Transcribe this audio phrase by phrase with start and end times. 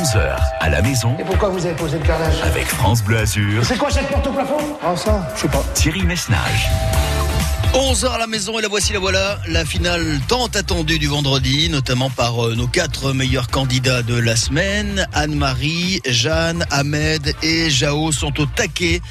[0.00, 3.62] 11h à la maison Et pourquoi vous avez posé le carrelage avec France Bleu Azur,
[3.62, 5.62] C'est quoi cette porte au plafond Ah ça, je sais pas.
[5.74, 6.70] Thierry Messnage.
[7.74, 11.68] 11h à la maison et la voici la voilà, la finale tant attendue du vendredi,
[11.68, 15.06] notamment par euh, nos quatre meilleurs candidats de la semaine.
[15.12, 19.02] Anne-Marie, Jeanne, Ahmed et Jao sont au taquet.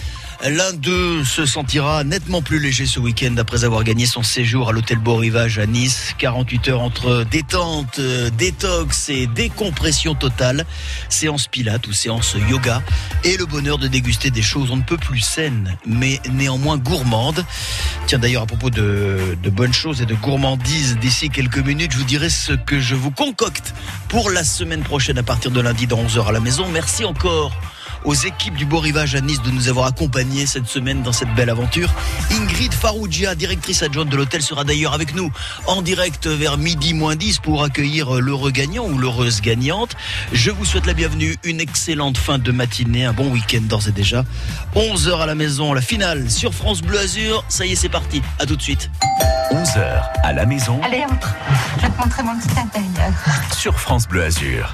[0.42, 4.72] L'un d'eux se sentira nettement plus léger ce week-end après avoir gagné son séjour à
[4.72, 6.16] l'hôtel Beau Rivage à Nice.
[6.18, 10.66] 48 heures entre détente, euh, détox et décompression totale.
[11.10, 12.82] Séance pilates ou séance yoga.
[13.26, 17.46] Et le bonheur de déguster des choses on ne peut plus saines, mais néanmoins gourmandes.
[18.08, 21.98] Tiens d'ailleurs à propos de, de bonnes choses et de gourmandises, d'ici quelques minutes, je
[21.98, 23.74] vous dirai ce que je vous concocte
[24.08, 26.66] pour la semaine prochaine à partir de lundi dans 11h à la maison.
[26.70, 27.52] Merci encore
[28.06, 31.34] aux équipes du Beau Rivage à Nice de nous avoir accompagnés cette semaine dans cette
[31.36, 31.94] belle aventure.
[32.32, 35.32] Ingrid Farougia, directrice adjointe de l'hôtel, sera d'ailleurs avec nous
[35.68, 39.96] en direct vers midi moins 10 pour accueillir l'heureux gagnant ou l'heureuse gagnante.
[40.32, 43.92] Je vous souhaite la bienvenue, une excellente fin de matinée, un bon week-end d'ores et
[43.92, 44.24] déjà.
[44.76, 47.44] 11h à la maison, la finale sur France Bleu Azur.
[47.50, 48.22] Ça y est, c'est parti.
[48.40, 48.90] À tout de suite.
[49.52, 51.36] 11h à la maison Allez, entre.
[51.78, 53.14] Je vais te montrer mon petit intérieur.
[53.58, 54.74] sur France Bleu Azur.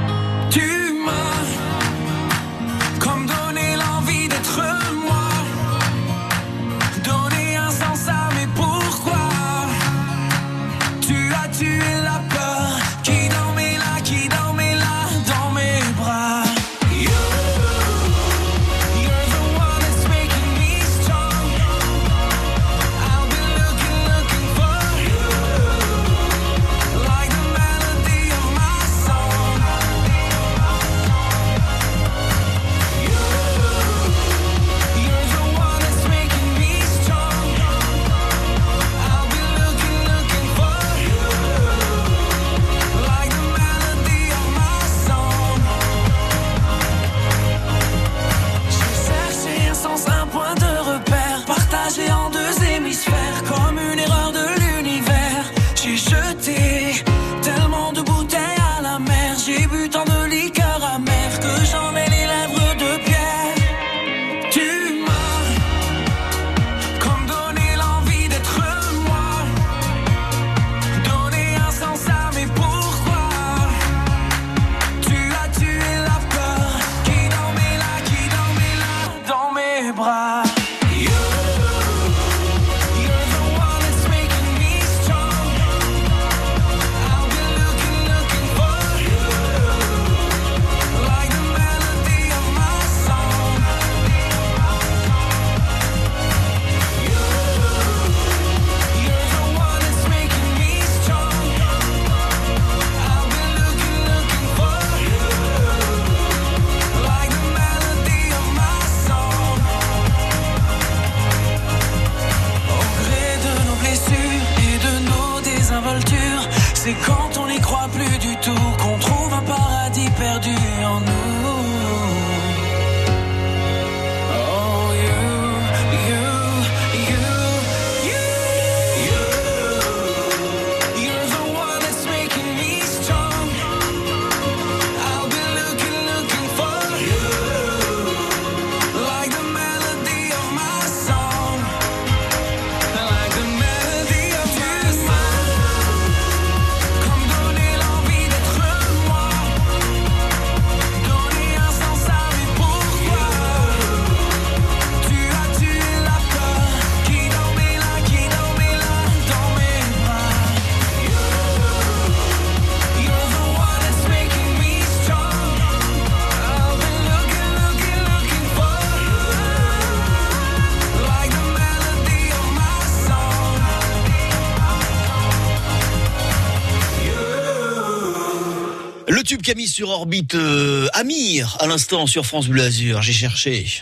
[179.71, 183.01] Sur orbite euh, Amir à l'instant sur France Bleu Azur.
[183.01, 183.81] J'ai cherché.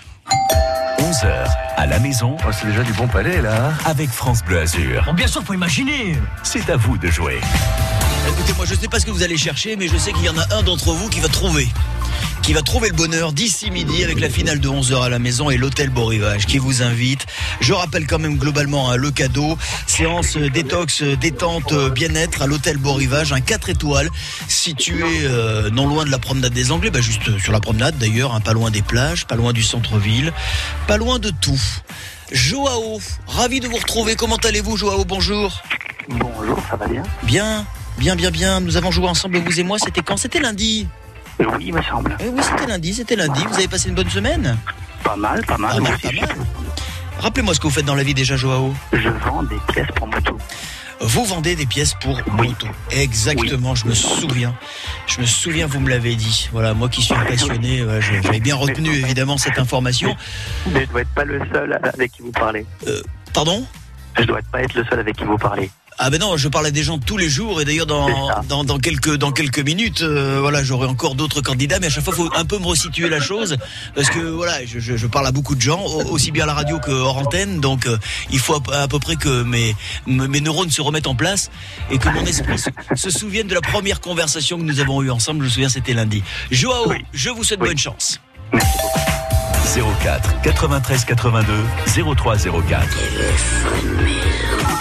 [0.99, 1.47] 11h
[1.77, 3.69] à la maison Oh, c'est déjà du bon palais là.
[3.69, 3.73] hein.
[3.85, 5.03] avec France Bleu Azur.
[5.05, 6.15] Bon, bien sûr, faut imaginer.
[6.43, 7.39] C'est à vous de jouer.
[8.27, 10.29] Écoutez, moi je sais pas ce que vous allez chercher, mais je sais qu'il y
[10.29, 11.67] en a un d'entre vous qui va trouver.
[12.49, 15.51] Qui va trouver le bonheur d'ici midi avec la finale de 11h à la maison
[15.51, 17.27] et l'hôtel Beau Rivage qui vous invite.
[17.61, 19.55] Je rappelle quand même globalement hein, le cadeau.
[19.85, 24.09] Séance euh, détox, euh, détente, euh, bien-être à l'hôtel Beau Rivage, un 4 étoiles
[24.47, 28.33] situé euh, non loin de la promenade des Anglais, bah, juste sur la promenade d'ailleurs,
[28.33, 30.33] hein, pas loin des plages, pas loin du centre-ville,
[30.87, 31.61] pas loin de tout.
[32.31, 34.15] Joao, ravi de vous retrouver.
[34.15, 35.05] Comment allez-vous Joao?
[35.05, 35.61] Bonjour.
[36.09, 37.03] Bonjour, ça va bien?
[37.21, 37.67] Bien,
[37.99, 38.59] bien, bien, bien.
[38.59, 39.77] Nous avons joué ensemble, vous et moi.
[39.77, 40.17] C'était quand?
[40.17, 40.87] C'était lundi.
[41.39, 42.15] Oui, il me semble.
[42.19, 43.41] Eh oui, c'était lundi, c'était lundi.
[43.47, 44.57] Vous avez passé une bonne semaine
[45.03, 45.71] Pas mal, pas mal.
[45.75, 46.35] Pas mal, Moi pas mal.
[47.19, 48.73] Rappelez-moi ce que vous faites dans la vie déjà, Joao.
[48.93, 50.37] Je vends des pièces pour moto.
[51.01, 52.67] Vous vendez des pièces pour moto.
[52.91, 54.53] Exactement, je me souviens.
[55.07, 56.49] Je me souviens, vous me l'avez dit.
[56.51, 60.15] Voilà, moi qui suis passionné, ouais, je- j'avais bien retenu évidemment cette information.
[60.73, 62.65] Mais je dois être pas le seul avec qui vous parlez.
[63.33, 63.65] Pardon?
[64.17, 65.71] Je dois pas être le seul avec qui vous parlez.
[66.01, 68.07] Ah ben non, je parle à des gens tous les jours et d'ailleurs dans,
[68.47, 72.05] dans, dans quelques dans quelques minutes, euh, voilà, j'aurai encore d'autres candidats, mais à chaque
[72.05, 73.57] fois, faut un peu me resituer la chose
[73.95, 76.47] parce que voilà, je, je, je parle à beaucoup de gens, au- aussi bien à
[76.47, 77.97] la radio que hors antenne, donc euh,
[78.31, 79.75] il faut à, peu- à peu près que mes
[80.07, 81.51] mes neurones se remettent en place
[81.91, 85.11] et que mon esprit se, se souvienne de la première conversation que nous avons eue
[85.11, 85.41] ensemble.
[85.41, 86.23] Je me souviens, c'était lundi.
[86.49, 87.03] Joao, Oui.
[87.11, 87.67] je vous souhaite Oui.
[87.67, 88.21] bonne chance.
[89.65, 91.53] 04 93 82
[92.15, 92.87] 03 04.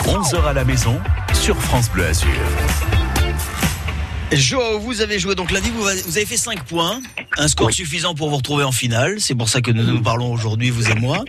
[0.04, 0.98] 11h à la maison
[1.34, 2.28] sur France Bleu Azur.
[4.32, 7.00] Joao, vous avez joué donc lundi, vous, vous avez fait 5 points,
[7.38, 9.20] un score suffisant pour vous retrouver en finale.
[9.20, 11.24] C'est pour ça que nous nous parlons aujourd'hui, vous et moi.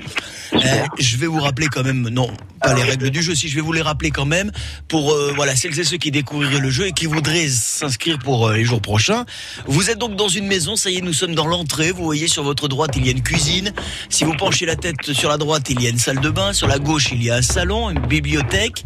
[0.53, 0.57] Euh,
[0.97, 2.29] je vais vous rappeler quand même, non,
[2.73, 4.51] les règles du jeu, si je vais vous les rappeler quand même
[4.87, 8.47] pour euh, voilà celles et ceux qui découvriraient le jeu et qui voudraient s'inscrire pour
[8.47, 9.25] euh, les jours prochains.
[9.67, 11.91] Vous êtes donc dans une maison, ça y est, nous sommes dans l'entrée.
[11.91, 13.73] Vous voyez sur votre droite, il y a une cuisine.
[14.09, 16.53] Si vous penchez la tête sur la droite, il y a une salle de bain.
[16.53, 18.83] Sur la gauche, il y a un salon, une bibliothèque.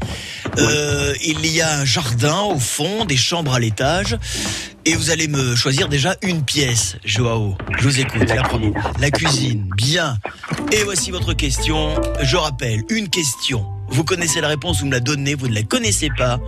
[0.57, 4.17] Euh, il y a un jardin au fond, des chambres à l'étage.
[4.85, 7.55] Et vous allez me choisir déjà une pièce, Joao.
[7.79, 8.27] Je vous écoute.
[8.27, 8.73] La cuisine.
[8.99, 10.17] La cuisine, bien.
[10.73, 11.95] Et voici votre question.
[12.21, 13.65] Je rappelle, une question.
[13.87, 16.39] Vous connaissez la réponse, vous me la donnez, vous ne la connaissez pas.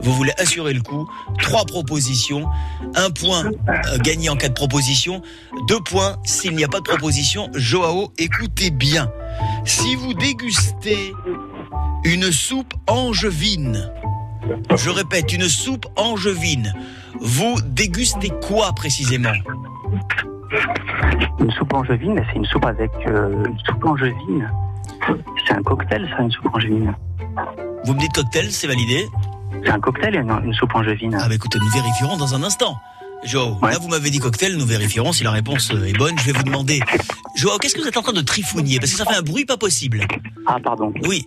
[0.00, 1.08] Vous voulez assurer le coup.
[1.40, 2.46] Trois propositions.
[2.96, 5.22] Un point euh, gagné en cas de proposition.
[5.68, 7.48] Deux points s'il n'y a pas de proposition.
[7.54, 9.08] Joao, écoutez bien.
[9.64, 11.12] Si vous dégustez
[12.04, 13.88] une soupe angevine,
[14.76, 16.74] je répète, une soupe angevine,
[17.20, 19.32] vous dégustez quoi précisément
[21.38, 24.50] Une soupe angevine, c'est une soupe avec euh, une soupe angevine.
[25.46, 26.94] C'est un cocktail, ça, une soupe angevine.
[27.84, 29.06] Vous me dites cocktail, c'est validé
[29.64, 31.16] C'est un cocktail, une, une soupe angevine.
[31.20, 32.76] Ah bah écoutez, nous vérifierons dans un instant.
[33.24, 33.72] Joao, Ouais.
[33.72, 36.18] là vous m'avez dit cocktail, nous vérifierons si la réponse euh, est bonne.
[36.18, 36.80] Je vais vous demander,
[37.36, 38.78] Joao, qu'est-ce que vous êtes en train de trifouiller?
[38.78, 40.00] Parce que ça fait un bruit pas possible.
[40.46, 40.92] Ah, pardon.
[41.08, 41.26] Oui,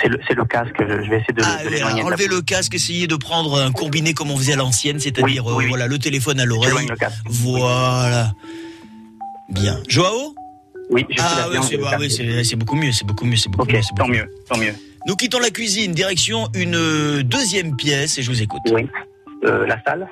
[0.00, 0.74] C'est le, casque.
[0.78, 2.00] Je vais essayer de, l'éloigner.
[2.02, 5.44] la- enlevez le casque, essayez de prendre un combiné comme on faisait à l'ancienne, c'est-à-dire
[5.46, 6.86] Oui, oui, euh, voilà le téléphone à l'oreille.
[7.26, 8.32] Voilà.
[9.50, 9.78] Bien.
[9.88, 10.34] Joao?
[10.90, 11.98] Oui, je suis Ah ah casque.
[12.00, 13.80] oui, c'est- beaucoup mieux, c'est beaucoup mieux, c'est beaucoup mieux.
[13.96, 14.74] tant mieux, tant mieux.
[15.06, 18.60] Nous quittons la cuisine, direction une euh, deuxième pièce et je vous écoute.
[18.70, 18.88] Oui.
[19.44, 20.06] Euh, la salle?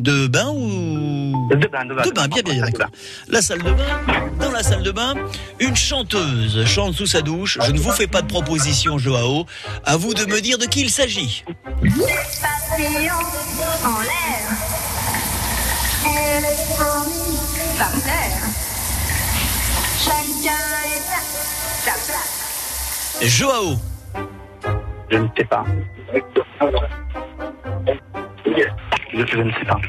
[0.00, 0.58] De bain ou
[1.50, 2.02] De bain, de bain.
[2.02, 2.90] De bain, bien, bien, bien, d'accord.
[3.26, 4.00] La salle de bain.
[4.38, 5.14] Dans la salle de bain,
[5.58, 7.58] une chanteuse chante sous sa douche.
[7.66, 9.46] Je ne vous fais pas de proposition, Joao.
[9.84, 11.44] À vous de me dire de qui il s'agit.
[11.64, 13.14] Papillon
[13.84, 14.46] en l'air.
[16.06, 17.38] Elle est promis
[17.76, 18.46] par terre.
[19.98, 21.20] Chacun est à
[21.84, 23.18] sa place.
[23.22, 23.76] Joao.
[25.10, 25.64] Je ne sais pas.
[29.12, 29.80] Je ne sais pas.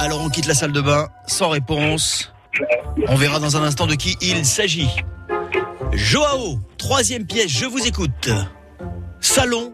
[0.00, 2.32] Alors on quitte la salle de bain sans réponse.
[3.08, 4.90] On verra dans un instant de qui il s'agit.
[5.92, 8.30] Joao, troisième pièce, je vous écoute.
[9.20, 9.72] Salon,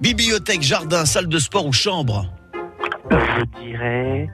[0.00, 2.26] bibliothèque, jardin, salle de sport ou chambre?
[3.10, 4.28] Je dirais.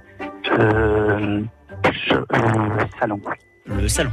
[0.59, 1.43] Euh,
[1.85, 3.21] je- euh, salon.
[3.67, 4.11] Le salon.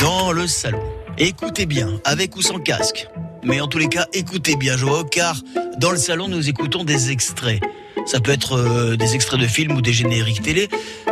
[0.00, 0.82] Dans le salon.
[1.16, 3.08] Écoutez bien, avec ou sans casque.
[3.42, 5.36] Mais en tous les cas, écoutez bien, Joao, car
[5.78, 7.62] dans le salon, nous écoutons des extraits.
[8.06, 10.68] Ça peut être euh, des extraits de films ou des génériques télé.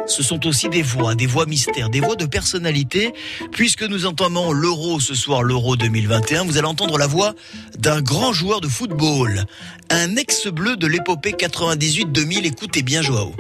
[0.07, 3.13] Ce sont aussi des voix, des voix mystères, des voix de personnalité.
[3.53, 7.35] Puisque nous entamons l'Euro ce soir, l'Euro 2021, vous allez entendre la voix
[7.79, 9.45] d'un grand joueur de football.
[9.91, 12.47] Un ex-bleu de l'épopée 98-2000.
[12.47, 13.33] Écoutez bien, Joao.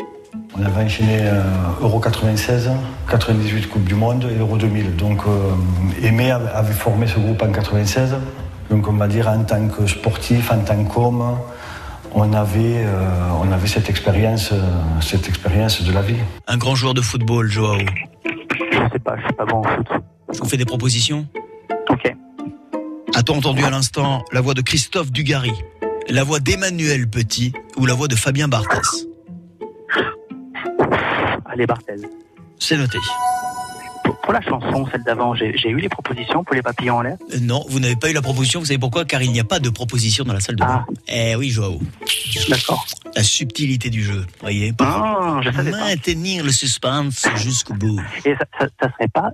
[0.58, 1.42] On avait enchaîné euh,
[1.82, 2.70] Euro 96,
[3.10, 4.96] 98 Coupe du Monde et Euro 2000.
[4.96, 5.52] Donc euh,
[6.02, 8.14] Aimé avait formé ce groupe en 96.
[8.70, 11.36] Donc on va dire en tant que sportif, en tant qu'homme,
[12.14, 14.60] on avait, euh, on avait cette expérience, euh,
[15.00, 16.16] cette expérience de la vie.
[16.46, 17.78] Un grand joueur de football, Joao.
[17.78, 19.86] Je ne sais pas, je suis pas bon au foot.
[20.32, 21.26] Je vous fais des propositions
[21.88, 22.12] Ok.
[23.14, 25.52] A-t-on entendu à l'instant la voix de Christophe Dugarry
[26.08, 29.06] La voix d'Emmanuel Petit ou la voix de Fabien Barthès
[31.46, 31.94] Allez, Barthez.
[32.58, 32.98] C'est noté.
[34.06, 37.16] Pour, pour la chanson, celle d'avant, j'ai eu les propositions pour les papillons en l'air.
[37.40, 39.04] Non, vous n'avez pas eu la proposition, vous savez pourquoi?
[39.04, 40.86] Car il n'y a pas de proposition dans la salle de bain.
[40.88, 40.92] Ah.
[41.08, 41.80] Eh oui, Joao.
[42.48, 42.86] D'accord.
[43.16, 45.78] La subtilité du jeu, voyez Ah, je savais pas.
[45.78, 48.00] Maintenir le suspense jusqu'au bout.
[48.24, 49.30] Et ça, ça, ça serait pas,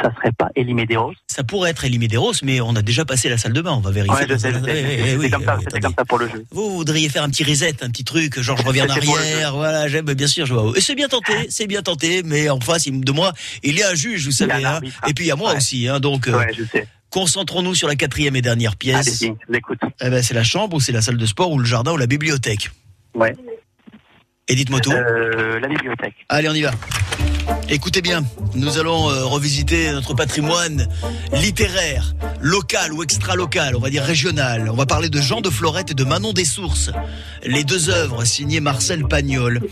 [0.00, 3.28] ça, serait pas Elie Medeiros Ça pourrait être Elie Medeiros, mais on a déjà passé
[3.28, 4.14] la salle de bain, on va vérifier.
[4.16, 4.46] Ouais, je je.
[4.48, 5.80] Eh, eh, eh, C'était oui, comme ça, oui, c'était attendez.
[5.82, 6.44] comme ça pour le jeu.
[6.50, 9.88] Vous voudriez faire un petit reset, un petit truc, genre je reviens en arrière, voilà,
[9.88, 10.74] j'aime bien sûr Joao.
[10.74, 13.90] Et c'est bien tenté, c'est bien tenté, mais en face de moi, il y a
[13.90, 14.80] un juge, vous savez, hein.
[15.08, 15.56] et puis il y a moi Ouais.
[15.56, 16.86] aussi, hein, donc euh, Ouais, je sais.
[17.10, 19.22] concentrons-nous sur la quatrième et dernière pièce.
[19.24, 19.28] Je.
[20.00, 21.96] Eh ben, c'est la chambre ou c'est la salle de sport ou le jardin ou
[21.96, 22.70] la bibliothèque.
[23.14, 23.34] Ouais.
[24.48, 24.90] Et dites-moi tout.
[24.92, 26.14] Euh, la bibliothèque.
[26.28, 26.72] Allez, on y va.
[27.72, 28.22] Écoutez bien,
[28.54, 30.86] nous allons euh, revisiter notre patrimoine
[31.32, 34.68] littéraire, local ou extra-local, on va dire régional.
[34.68, 36.90] On va parler de Jean de Florette et de Manon des Sources.
[37.44, 39.62] Les deux œuvres signées Marcel Pagnol.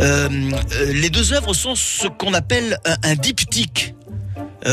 [0.00, 0.28] Euh,
[0.72, 3.94] euh, les deux œuvres sont ce qu'on appelle un, diptyque.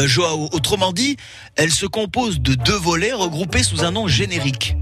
[0.05, 1.17] Joao, autrement dit,
[1.55, 4.75] elles se composent de deux volets regroupés sous un nom générique.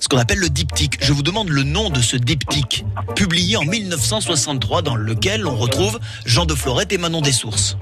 [0.00, 0.98] Ce qu'on appelle le diptyque.
[1.02, 6.00] Je vous demande le nom de ce diptyque, publié en 1963, dans lequel on retrouve
[6.24, 7.76] Jean de Florette et Manon des Sources.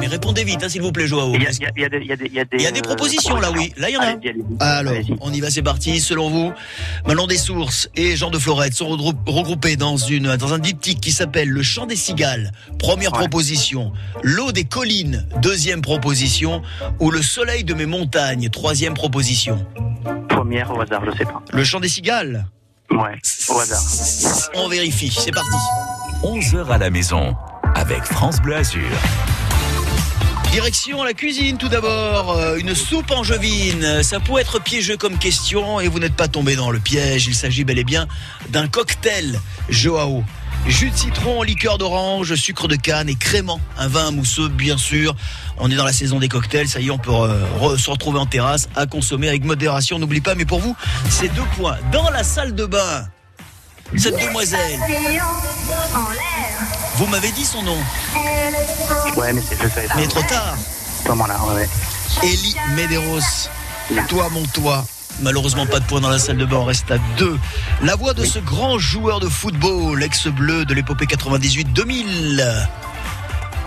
[0.00, 1.34] Mais répondez vite, hein, s'il vous plaît, Joao.
[1.34, 1.54] Il y a, y
[1.84, 3.72] y des, y a euh, propositions, là, oui.
[3.76, 4.64] Là, il y en a.
[4.64, 6.00] Alors, on y va, c'est parti.
[6.00, 6.52] Selon vous,
[7.06, 11.00] Manon des Sources et Jean de Florette sont regrou- regroupés dans, une, dans un diptyque
[11.00, 13.18] qui s'appelle Le Chant des Cigales, première Ouais.
[13.18, 13.92] proposition.
[14.22, 16.62] L'eau des collines, deuxième proposition.
[17.00, 19.64] Ou Le soleil de mes montagnes, troisième proposition.
[20.28, 21.42] Première au hasard, je sais pas.
[21.52, 22.46] Le Chant des Cigales
[22.90, 23.82] Ouais, au hasard.
[24.54, 25.50] On vérifie, c'est parti.
[26.22, 27.34] 11h à la maison
[27.74, 28.80] avec France Bleu Azur.
[30.52, 34.02] Direction la cuisine tout d'abord, Euh, une soupe angevine.
[34.02, 37.26] Ça pourrait être piégeux comme question et vous n'êtes pas tombé dans le piège.
[37.28, 38.08] Il s'agit bel et bien
[38.48, 40.24] d'un cocktail Joao.
[40.66, 43.60] Jus de citron, liqueur d'orange, sucre de canne et crément.
[43.78, 45.14] Un vin mousseux, bien sûr.
[45.58, 46.68] On est dans la saison des cocktails.
[46.68, 49.98] Ça y est, on peut euh, re- se retrouver en terrasse à consommer avec modération.
[49.98, 50.76] N'oublie pas, mais pour vous,
[51.08, 51.78] c'est deux points.
[51.92, 53.06] Dans la salle de bain,
[53.96, 55.24] cette demoiselle, Papillon
[55.94, 56.79] en l'air.
[57.00, 57.78] Vous m'avez dit son nom,
[59.16, 59.94] Ouais, mais c'est, je savais pas.
[59.96, 60.54] mais trop tard.
[60.54, 61.66] À ce moment-là, ouais.
[62.22, 63.48] Eli Medeiros,
[64.08, 64.84] toi mon toi.
[65.22, 67.38] Malheureusement pas de points dans la salle de bain, on reste à deux.
[67.82, 72.68] La voix de ce grand joueur de football, ex-bleu de l'épopée 98-2000.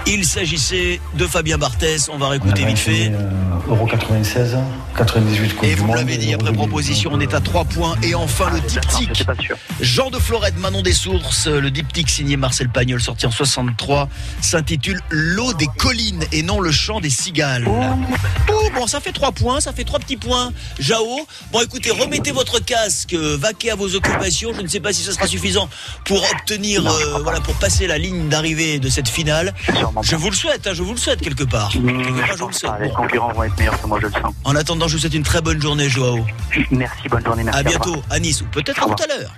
[0.05, 3.09] Il s'agissait de Fabien Barthès, on va réécouter vite fait.
[3.13, 3.29] euh,
[3.69, 4.57] Euro 96,
[4.97, 6.57] 98 Coupe Et du vous l'avez dit, après 2000.
[6.57, 7.95] proposition, on est à trois points.
[8.03, 9.09] Et enfin le D'accord, diptyque.
[9.15, 9.55] J'étais pas sûr.
[9.79, 14.09] Jean de Florette, Manon des Sources, le diptyque signé Marcel Pagnol, sorti en 63,
[14.41, 17.65] s'intitule L'eau des collines et non le chant des cigales.
[17.67, 20.51] Oh, bon, ça fait trois points, ça fait trois petits points.
[20.79, 24.51] Jao, bon écoutez, remettez votre casque, euh, vaquez à vos occupations.
[24.53, 25.69] Je ne sais pas si ce sera suffisant
[26.03, 29.53] pour obtenir, euh, voilà, pour passer la ligne d'arrivée de cette finale.
[30.01, 31.69] Je vous le souhaite, hein, je vous le souhaite quelque part.
[31.75, 32.71] Mmh, Quelque part, je je vous le pense souhaite.
[32.71, 32.79] pas.
[32.79, 34.33] Les concurrents vont être meilleurs que moi, je le sens.
[34.43, 36.25] En attendant, je vous souhaite une très bonne journée, Joao.
[36.71, 37.59] Merci, bonne journée, merci.
[37.59, 39.31] À bientôt à Nice ou peut-être à tout à l'heure.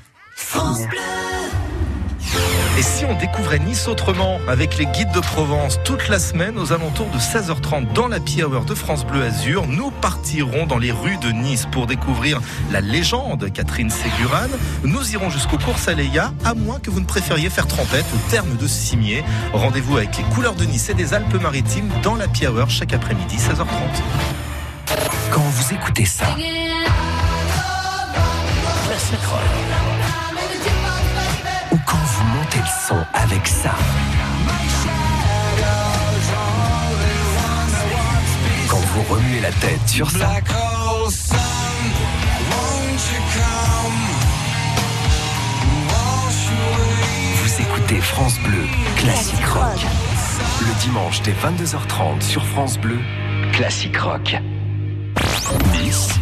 [2.77, 6.73] Et si on découvrait Nice autrement avec les guides de Provence toute la semaine aux
[6.73, 10.91] alentours de 16h30 dans la Happy Hour de France Bleu Azur, nous partirons dans les
[10.91, 12.41] rues de Nice pour découvrir
[12.71, 14.51] la légende Catherine Ségurane.
[14.83, 18.57] Nous irons jusqu'aux courses Aléa, à moins que vous ne préfériez faire trempette au terme
[18.57, 19.23] de Cimier.
[19.53, 23.37] Rendez-vous avec les couleurs de Nice et des Alpes-Maritimes dans la Happy Hour chaque après-midi
[23.37, 23.65] 16h30.
[25.31, 26.25] Quand vous écoutez ça,
[28.85, 29.64] Classic Rock.
[32.65, 33.71] Vous montez le son avec ça.
[38.69, 40.31] Quand vous remuez la tête sur ça.
[47.43, 48.63] Vous écoutez France Bleu,
[48.97, 49.85] Classic Rock.
[50.61, 52.99] Le dimanche dès 22h30 sur France Bleu,
[53.53, 54.35] Classic Rock.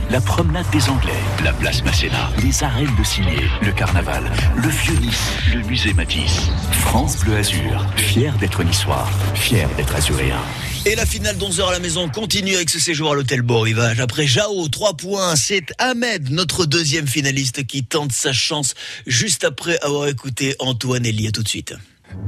[0.09, 1.11] La promenade des Anglais,
[1.43, 4.23] la place Masséna, les arènes de Cimier, le carnaval,
[4.55, 6.49] le vieux Nice, le musée Matisse.
[6.71, 10.39] France Bleu Azur, fier d'être niçois, fier d'être azuréen.
[10.85, 13.99] Et la finale d'11h à la maison continue avec ce séjour à l'hôtel Beau Rivage.
[14.01, 18.75] Après Jao, 3 points, c'est Ahmed, notre deuxième finaliste, qui tente sa chance
[19.07, 21.27] juste après avoir écouté Antoine Elie.
[21.27, 21.73] À tout de suite.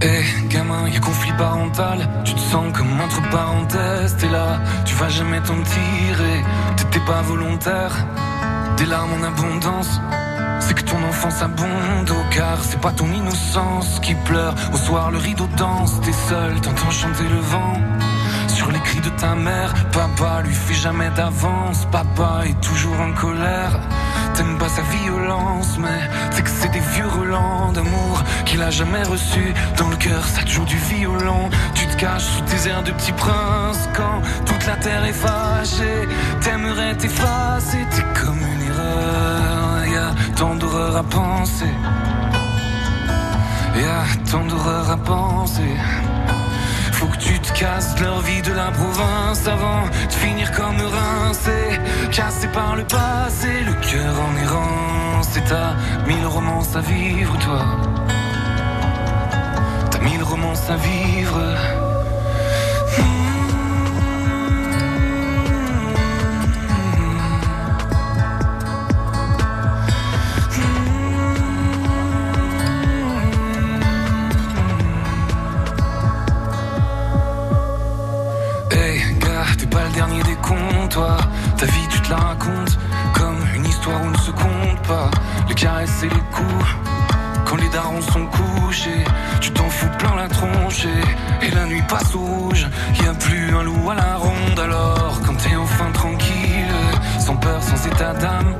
[0.01, 2.07] Eh, gamin, y a conflit parental.
[2.23, 4.15] Tu te sens comme entre parenthèses.
[4.17, 6.43] T'es là, tu vas jamais t'en tirer.
[6.75, 7.93] T'étais pas volontaire.
[8.77, 10.01] Des larmes en abondance.
[10.59, 14.55] C'est que ton enfance abonde au car c'est pas ton innocence qui pleure.
[14.73, 16.01] Au soir, le rideau danse.
[16.01, 17.79] T'es seul, t'entends chanter le vent.
[18.47, 19.73] Sur sur les cris de ta mère.
[19.91, 23.79] Papa lui fait jamais d'avance, papa est toujours en colère.
[24.35, 26.01] T'aimes pas sa violence, mais
[26.31, 29.53] c'est que c'est des vieux relents d'amour qu'il a jamais reçu.
[29.77, 31.49] Dans le cœur, ça joue du violon.
[31.73, 36.07] Tu te caches sous tes airs de petit prince quand toute la terre est fâchée.
[36.41, 39.85] T'aimerais t'effacer, t'es comme une erreur.
[39.85, 41.73] Y a tant d'horreur à penser.
[43.77, 45.77] Y a tant d'horreur à penser.
[47.05, 51.79] Faut que tu te casses leur vie de la province avant de finir comme rincé,
[52.11, 55.37] cassé par le passé, le cœur en errance.
[55.37, 55.75] Et t'as
[56.07, 57.63] mille romances à vivre, toi.
[59.91, 61.84] T'as mille romances à vivre.
[80.89, 82.77] Ta vie, tu te la racontes
[83.13, 85.09] comme une histoire où ne se compte pas.
[85.49, 86.65] Les caresses et les coups,
[87.43, 89.03] quand les darons sont couchés,
[89.41, 90.85] tu t'en fous plein la tronche.
[90.85, 92.67] Et, et la nuit passe au rouge,
[93.03, 94.59] y a plus un loup à la ronde.
[94.59, 96.75] Alors, quand t'es enfin tranquille,
[97.19, 98.55] sans peur, sans état d'âme,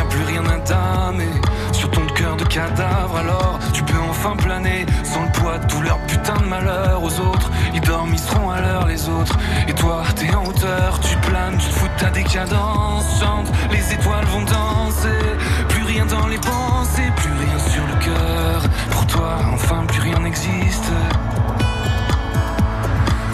[0.00, 1.32] a plus rien à damer
[1.72, 5.82] sur ton cœur de cadavre, alors tu peux enfin planer sans le poids de tout
[5.82, 7.50] leur putain de malheur aux autres.
[7.74, 9.36] Ils dorment, ils seront à l'heure les autres.
[9.68, 13.20] Et toi, t'es en hauteur, tu planes, tu te fous de ta décadence.
[13.20, 15.22] Chante, les étoiles vont danser.
[15.68, 18.62] Plus rien dans les pensées, plus rien sur le cœur.
[18.90, 20.92] Pour toi, enfin, plus rien n'existe.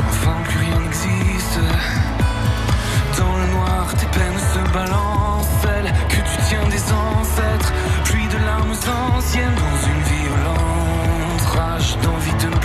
[0.09, 1.61] Enfin, plus rien n'existe.
[3.19, 5.67] Dans le noir, tes peines se balancent,
[6.49, 7.73] des ancêtres.
[8.05, 8.73] Pluie de larmes
[9.17, 12.58] anciennes dans une violente rage d'envie de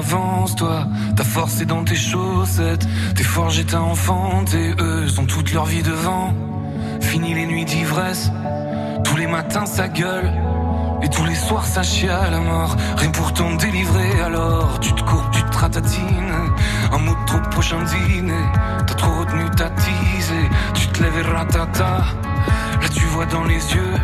[0.00, 0.86] d'avance, toi.
[1.16, 2.86] Ta force est dans tes chaussettes.
[3.14, 4.74] T'es forgé, t'as enfanté.
[4.78, 6.32] Eux ont toute leur vie devant.
[7.00, 8.30] Fini les nuits d'ivresse.
[9.04, 10.30] Tous les matins, ça gueule.
[11.02, 12.76] Et tous les soirs, ça chie à la mort.
[12.96, 16.34] Rien pour t'en délivrer, alors tu te courbes, tu te ratatines.
[16.92, 18.44] Un mot de trop prochain dîner.
[18.86, 22.04] T'as trop retenu ta tise et tu te lèves et ratata.
[22.82, 23.94] Là, tu vois dans les yeux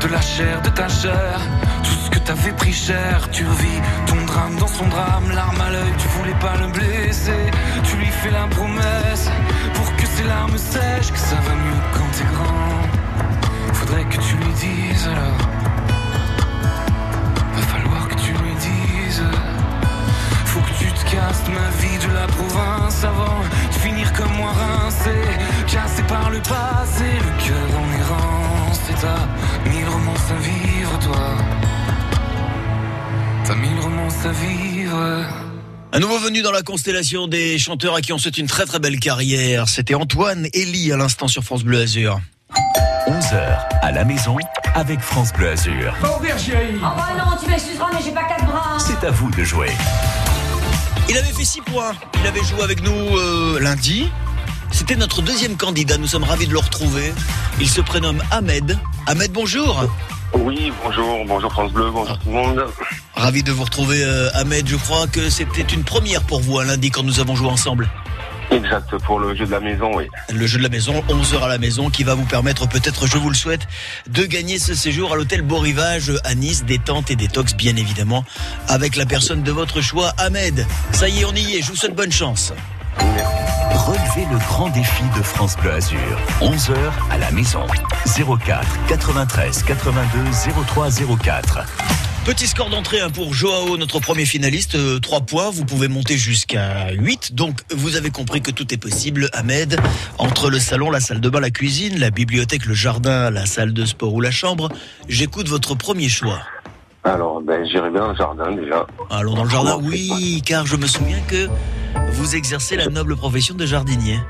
[0.00, 1.40] de la chair, de ta chair.
[1.84, 4.21] Tout ce que t'avais pris cher, tu revis ton
[4.58, 5.30] dans son drame.
[5.34, 7.50] L'arme à l'œil, tu voulais pas le blesser.
[7.84, 9.30] Tu lui fais la promesse
[9.74, 13.74] pour que ses larmes sèchent, que ça va mieux quand t'es grand.
[13.74, 15.48] Faudrait que tu lui dises alors.
[17.56, 19.22] Va falloir que tu lui dises.
[20.46, 24.52] Faut que tu te casses ma vie de la province avant de finir comme moi
[24.52, 25.16] rincé.
[25.66, 28.80] Cassé par le passé, le cœur en errance.
[28.90, 30.98] Et t'as mille romances à vivre,
[34.24, 35.26] à vivre.
[35.92, 38.78] Un nouveau venu dans la constellation des chanteurs à qui on souhaite une très très
[38.78, 39.68] belle carrière.
[39.68, 42.20] C'était Antoine Elie à l'instant sur France Bleu Azur.
[43.08, 44.36] 11h à la maison
[44.74, 45.94] avec France Bleu Azur.
[46.00, 48.78] Pas ouvrir, chérie Oh bah non, tu m'excuseras, mais j'ai pas quatre bras.
[48.78, 49.70] C'est à vous de jouer.
[51.08, 51.92] Il avait fait 6 points.
[52.20, 54.08] Il avait joué avec nous euh, lundi.
[54.70, 55.98] C'était notre deuxième candidat.
[55.98, 57.12] Nous sommes ravis de le retrouver.
[57.60, 58.78] Il se prénomme Ahmed.
[59.06, 59.84] Ahmed, bonjour.
[60.34, 62.64] Oui, bonjour, bonjour France Bleu, bonjour tout le monde.
[63.14, 64.66] Ravi de vous retrouver, euh, Ahmed.
[64.66, 67.88] Je crois que c'était une première pour vous un lundi quand nous avons joué ensemble.
[68.50, 70.08] Exact, pour le jeu de la maison, oui.
[70.30, 73.06] Le jeu de la maison, 11 heures à la maison, qui va vous permettre peut-être,
[73.06, 73.66] je vous le souhaite,
[74.08, 78.24] de gagner ce séjour à l'hôtel Beau Rivage à Nice, détente et détox bien évidemment,
[78.68, 80.66] avec la personne de votre choix, Ahmed.
[80.92, 81.62] Ça y est, on y est.
[81.62, 82.52] Je vous souhaite bonne chance.
[82.98, 85.98] Relevez le grand défi de France Bleu Azur.
[86.40, 86.76] 11h
[87.10, 87.66] à la maison.
[88.06, 90.18] 04 93 82
[90.66, 90.88] 03
[91.22, 91.60] 04.
[92.24, 95.50] Petit score d'entrée hein, pour Joao, notre premier finaliste, 3 points.
[95.50, 97.34] Vous pouvez monter jusqu'à 8.
[97.34, 99.80] Donc, vous avez compris que tout est possible, Ahmed.
[100.18, 103.72] Entre le salon, la salle de bain, la cuisine, la bibliothèque, le jardin, la salle
[103.72, 104.68] de sport ou la chambre,
[105.08, 106.40] j'écoute votre premier choix.
[107.04, 108.86] Alors, ben, j'irai bien dans le jardin déjà.
[109.10, 111.48] Allons dans le jardin, oui, car je me souviens que
[112.12, 114.20] vous exercez la noble profession de jardinier.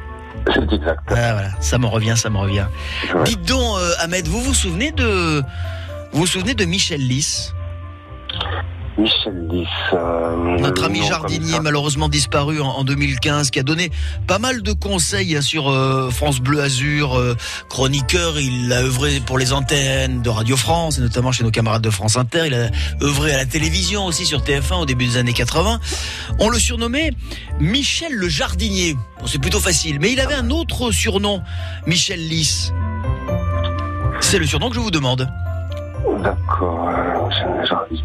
[0.54, 1.00] C'est exact.
[1.08, 2.66] Ah voilà, ça me revient, ça me revient.
[3.14, 3.24] Ouais.
[3.24, 5.42] Dites donc, euh, Ahmed, vous vous souvenez de,
[6.12, 7.54] vous vous souvenez de Michel Lys?
[8.98, 9.66] Michel Lys.
[9.94, 13.90] euh, Notre le ami jardinier, malheureusement disparu en, en 2015, qui a donné
[14.26, 17.34] pas mal de conseils sur euh, France Bleu Azur, euh,
[17.70, 18.38] chroniqueur.
[18.38, 21.88] Il a œuvré pour les antennes de Radio France, et notamment chez nos camarades de
[21.90, 22.42] France Inter.
[22.46, 22.68] Il a
[23.02, 25.80] œuvré à la télévision aussi sur TF1 au début des années 80.
[26.38, 27.12] On le surnommait
[27.60, 28.94] Michel le jardinier.
[29.20, 31.40] Bon, c'est plutôt facile, mais il avait un autre surnom,
[31.86, 32.72] Michel Lys.
[34.20, 35.28] C'est le surnom que je vous demande.
[36.22, 36.88] D'accord.
[36.88, 38.02] euh, je- je-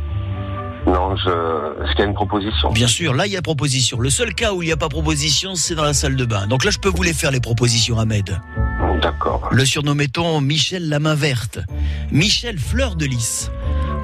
[0.87, 1.83] Non, je.
[1.83, 2.71] Est-ce qu'il y a une proposition?
[2.71, 3.99] Bien sûr, là il y a proposition.
[3.99, 6.47] Le seul cas où il n'y a pas proposition, c'est dans la salle de bain.
[6.47, 8.39] Donc là je peux vous les faire les propositions, Ahmed.
[9.01, 9.49] D'accord.
[9.51, 11.59] Le surnommait-on Michel la main verte,
[12.11, 13.51] Michel fleur de lys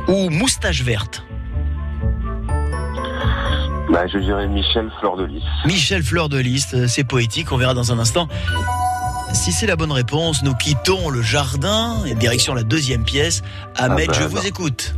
[0.08, 1.24] ou moustache verte
[3.92, 5.44] Bah, je dirais Michel Fleur de Lys.
[5.66, 8.28] Michel fleur de lys, euh, c'est poétique, on verra dans un instant.
[9.34, 13.42] Si c'est la bonne réponse, nous quittons le jardin et direction la deuxième pièce.
[13.76, 14.42] Ahmed, Ah ben, je vous non.
[14.44, 14.96] écoute.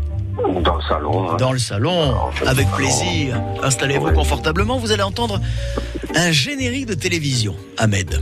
[0.64, 1.30] Dans le salon.
[1.32, 1.38] hein.
[1.38, 3.42] Dans le salon, avec plaisir.
[3.64, 4.14] Installez-vous Ouais.
[4.14, 5.40] confortablement, vous allez entendre
[6.16, 8.22] un générique de télévision, Ahmed.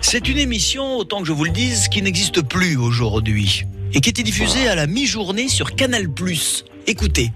[0.00, 4.10] C'est une émission, autant que je vous le dise, qui n'existe plus aujourd'hui et qui
[4.10, 6.08] était diffusée à la mi-journée sur Canal+.
[6.86, 7.30] Écoutez.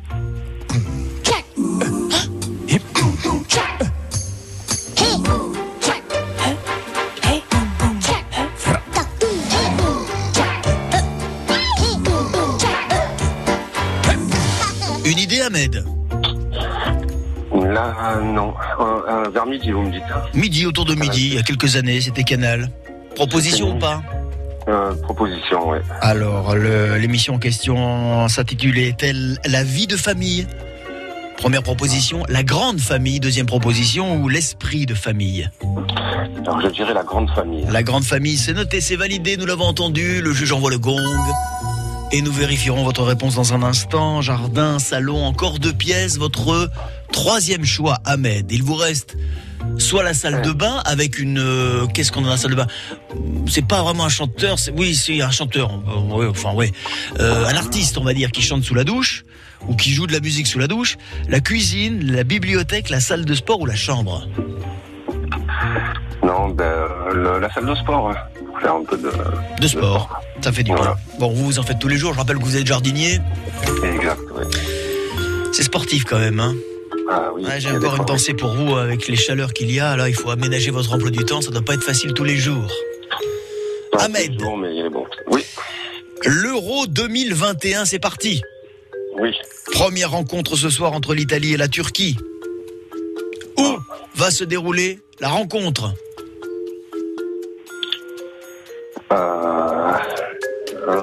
[17.53, 18.55] Là, non.
[18.81, 20.03] Euh, euh, vers midi, vous me dites.
[20.15, 20.23] hein.
[20.35, 22.71] Midi, autour de midi, il y a quelques années, c'était Canal.
[23.15, 24.03] Proposition ou pas
[24.69, 25.81] Euh, proposition, ouais.
[26.03, 30.47] Alors, l'émission en question s'intitulait-elle La vie de famille?
[31.39, 33.21] Première proposition, la grande famille.
[33.21, 35.49] Deuxième proposition, ou l'esprit de famille?
[36.43, 37.65] Alors, je dirais la grande famille.
[37.71, 40.21] La grande famille, c'est noté, c'est validé, nous l'avons entendu.
[40.21, 40.97] Le juge envoie le gong.
[42.11, 44.23] Et nous vérifierons votre réponse dans un instant.
[44.23, 46.17] Jardin, salon, encore deux pièces.
[46.17, 46.71] Votre
[47.13, 48.51] troisième choix, Ahmed.
[48.51, 49.17] Il vous reste
[49.77, 51.39] soit la salle de bain avec une...
[51.39, 52.67] euh, Qu'est-ce qu'on a dans la salle de bain?
[53.47, 54.57] C'est pas vraiment un chanteur.
[54.75, 55.71] Oui, c'est un chanteur.
[55.71, 56.73] euh, enfin, ouais.
[57.21, 59.25] Euh, un artiste, on va dire, qui chante sous la douche
[59.69, 60.97] ou qui joue de la musique sous la douche.
[61.29, 64.27] La cuisine, la bibliothèque, la salle de sport ou la chambre?
[66.23, 66.87] Non, ben,
[67.41, 68.15] la salle de sport.
[68.59, 69.11] Pour faire un peu de.
[69.61, 70.21] De sport.
[70.43, 70.77] Ça fait du bien.
[70.77, 70.97] Voilà.
[71.19, 72.13] Bon, vous, vous en faites tous les jours.
[72.15, 73.19] Je rappelle que vous êtes jardinier.
[73.85, 74.21] Exact.
[75.53, 76.41] C'est sportif quand même.
[76.41, 76.55] Hein
[77.11, 77.45] Ah oui.
[77.45, 79.97] Ouais, J'ai encore une pensée pour vous avec les chaleurs qu'il y a.
[79.97, 81.41] Là, il faut aménager votre emploi du temps.
[81.41, 82.71] Ça doit pas être facile tous les jours.
[83.93, 84.37] Pas Ahmed.
[84.37, 85.05] toujours, mais il est bon.
[85.31, 85.45] Oui,
[86.25, 88.43] L'Euro 2021, c'est parti.
[89.21, 89.33] oui.
[89.73, 92.17] Première rencontre ce soir entre l'Italie et la Turquie.
[93.59, 93.77] Où
[94.17, 95.93] va se dérouler la rencontre?
[99.13, 99.93] Euh...
[100.89, 101.03] euh,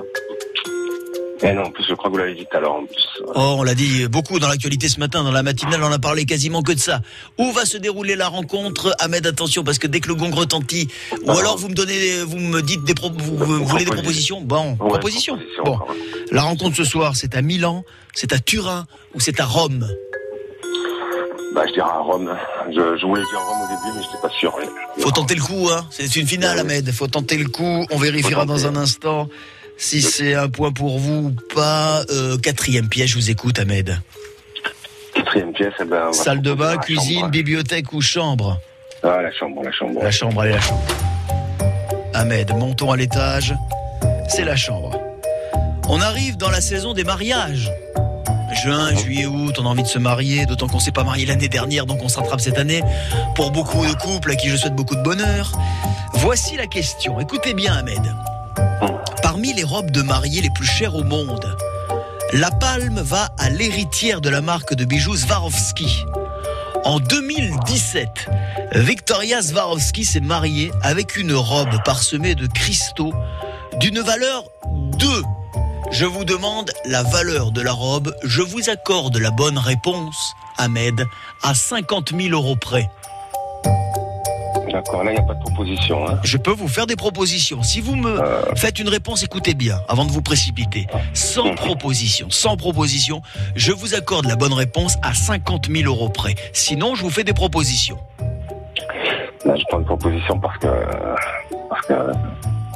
[1.42, 3.06] Eh non, en plus, je crois que vous l'avez dit tout à l'heure, en plus.
[3.36, 6.26] Oh, on l'a dit beaucoup dans l'actualité ce matin, dans la matinale, on a parlé
[6.26, 7.02] quasiment que de ça.
[7.38, 10.88] Où va se dérouler la rencontre Ahmed, attention, parce que dès que le gong retentit,
[11.24, 11.40] ou Ah.
[11.40, 14.42] alors vous me donnez, vous me dites des pro- vous, vous voulez des propositions?
[14.42, 15.36] Bon, Ouais, propositions.
[15.36, 15.80] proposition, Bon,
[16.32, 19.88] la rencontre ce soir, c'est à Milan, c'est à Turin ou c'est à Rome?
[21.56, 22.36] Bah, je dirais à Rome.
[22.68, 24.54] Je, je voulais dire Rome au début, mais je n'étais pas sûr.
[25.00, 25.86] Faut tenter le coup, hein.
[25.90, 26.92] C'est une finale, Ahmed.
[26.92, 27.86] Faut tenter le coup.
[27.92, 29.30] On vérifiera dans un instant
[29.78, 32.04] si c'est un point pour vous ou pas.
[32.10, 33.98] Euh, quatrième piège, je vous écoute, Ahmed.
[35.14, 37.32] Quatrième pièce, eh ben, Salle de bain, cuisine, chambre.
[37.32, 38.60] bibliothèque ou chambre?
[39.02, 40.04] Ah, la chambre, la chambre.
[40.04, 40.84] La chambre, allez, la chambre.
[42.14, 43.54] Ahmed, montons à l'étage.
[44.28, 45.00] C'est la chambre.
[45.88, 47.72] On arrive dans la saison des mariages.
[48.62, 51.50] Juin, juillet, août, on a envie de se marier, d'autant qu'on s'est pas marié l'année
[51.50, 52.82] dernière, donc on se rattrape cette année.
[53.36, 55.52] Pour beaucoup de couples à qui je souhaite beaucoup de bonheur.
[56.14, 57.20] Voici la question.
[57.20, 58.16] Écoutez bien, Ahmed.
[59.22, 61.56] Parmi les robes de mariée les plus chères au monde,
[62.34, 66.06] la palme va à l'héritière de la marque de bijoux Swarovski.
[66.86, 68.30] En 2017,
[68.74, 73.14] Victoria Swarovski s'est mariée avec une robe parsemée de cristaux
[73.80, 74.46] d'une valeur
[74.98, 75.08] 2.
[75.92, 78.14] Je vous demande la valeur de la robe.
[78.24, 81.06] Je vous accorde la bonne réponse, Ahmed,
[81.44, 82.90] à 50 000 euros près.
[84.72, 86.08] D'accord, là, il n'y a pas de proposition.
[86.10, 86.20] Hein.
[86.24, 87.64] Je peux vous faire des propositions.
[87.64, 88.20] Si vous me
[88.56, 90.88] faites une réponse, écoutez bien, avant de vous précipiter.
[91.14, 93.22] Sans proposition, sans proposition,
[93.56, 96.36] je vous accorde la bonne réponse à 50 000 euros près.
[96.52, 97.98] Sinon, je vous fais des propositions.
[99.46, 100.68] Là, je prends une proposition parce que.
[101.70, 101.94] Parce que.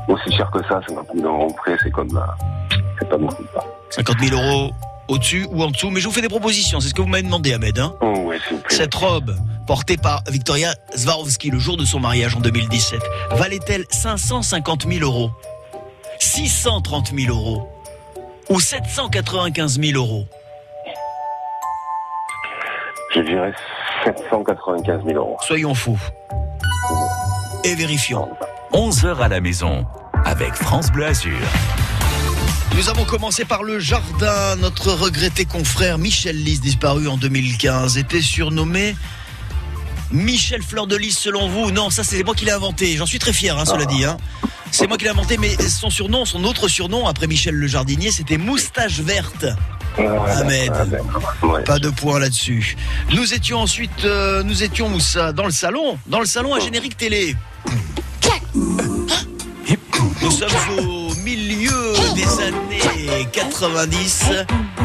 [0.10, 2.16] Aussi cher que ça, c'est un coup d'euros près, c'est comme.
[2.18, 3.44] euh, C'est pas beaucoup.
[3.54, 3.64] Pas.
[3.92, 4.72] 50 000 euros
[5.08, 6.80] au-dessus ou en dessous, mais je vous fais des propositions.
[6.80, 7.78] C'est ce que vous m'avez demandé, Ahmed.
[7.80, 8.76] Hein Oh, ouais, s'il vous plaît.
[8.76, 9.36] Cette robe,
[9.68, 13.00] portée par Victoria Swarovski le jour de son mariage en 2017,
[13.32, 15.32] valait-elle 550 000 euros
[16.20, 17.70] 630 000 euros
[18.50, 20.26] Ou 795 000 euros?
[23.16, 23.54] Je dirais
[24.06, 25.38] 795 000 euros.
[25.42, 26.00] Soyons fous.
[27.64, 28.28] Et vérifions.
[28.74, 29.86] 11h à la maison
[30.26, 31.38] avec France Bleu Azur.
[32.76, 34.56] Nous avons commencé par le jardin.
[34.58, 38.96] Notre regretté confrère Michel Lys, disparu en 2015, était surnommé
[40.12, 41.72] Michel Fleur de Lys selon vous.
[41.72, 42.96] Non, ça c'est moi qui l'ai inventé.
[42.98, 44.06] J'en suis très fier, hein, cela dit.
[44.06, 44.18] Hein.
[44.72, 48.12] C'est moi qui l'ai inventé, mais son surnom, son autre surnom, après Michel le jardinier,
[48.12, 49.46] c'était Moustache Verte.
[49.98, 51.02] Ahmed.
[51.66, 52.78] Pas de point là-dessus.
[53.14, 56.96] Nous étions ensuite, euh, nous étions Moussa dans le salon, dans le salon un générique
[56.96, 57.36] télé.
[60.22, 64.26] Nous sommes au milieu des années 90.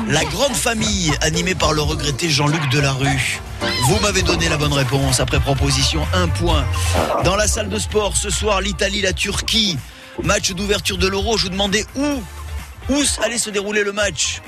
[0.09, 3.40] La grande famille animée par le regretté Jean-Luc Delarue.
[3.87, 6.64] Vous m'avez donné la bonne réponse après proposition 1 point.
[7.25, 9.77] Dans la salle de sport ce soir, l'Italie, la Turquie.
[10.23, 11.37] Match d'ouverture de l'Euro.
[11.37, 12.23] Je vous demandais où,
[12.90, 14.40] où allait se dérouler le match.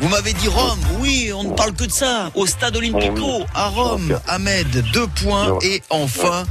[0.00, 2.30] Vous m'avez dit Rome, oui, on ne parle que de ça.
[2.34, 5.58] Au stade Olimpico, à Rome, Ahmed, deux points.
[5.60, 6.44] Et enfin,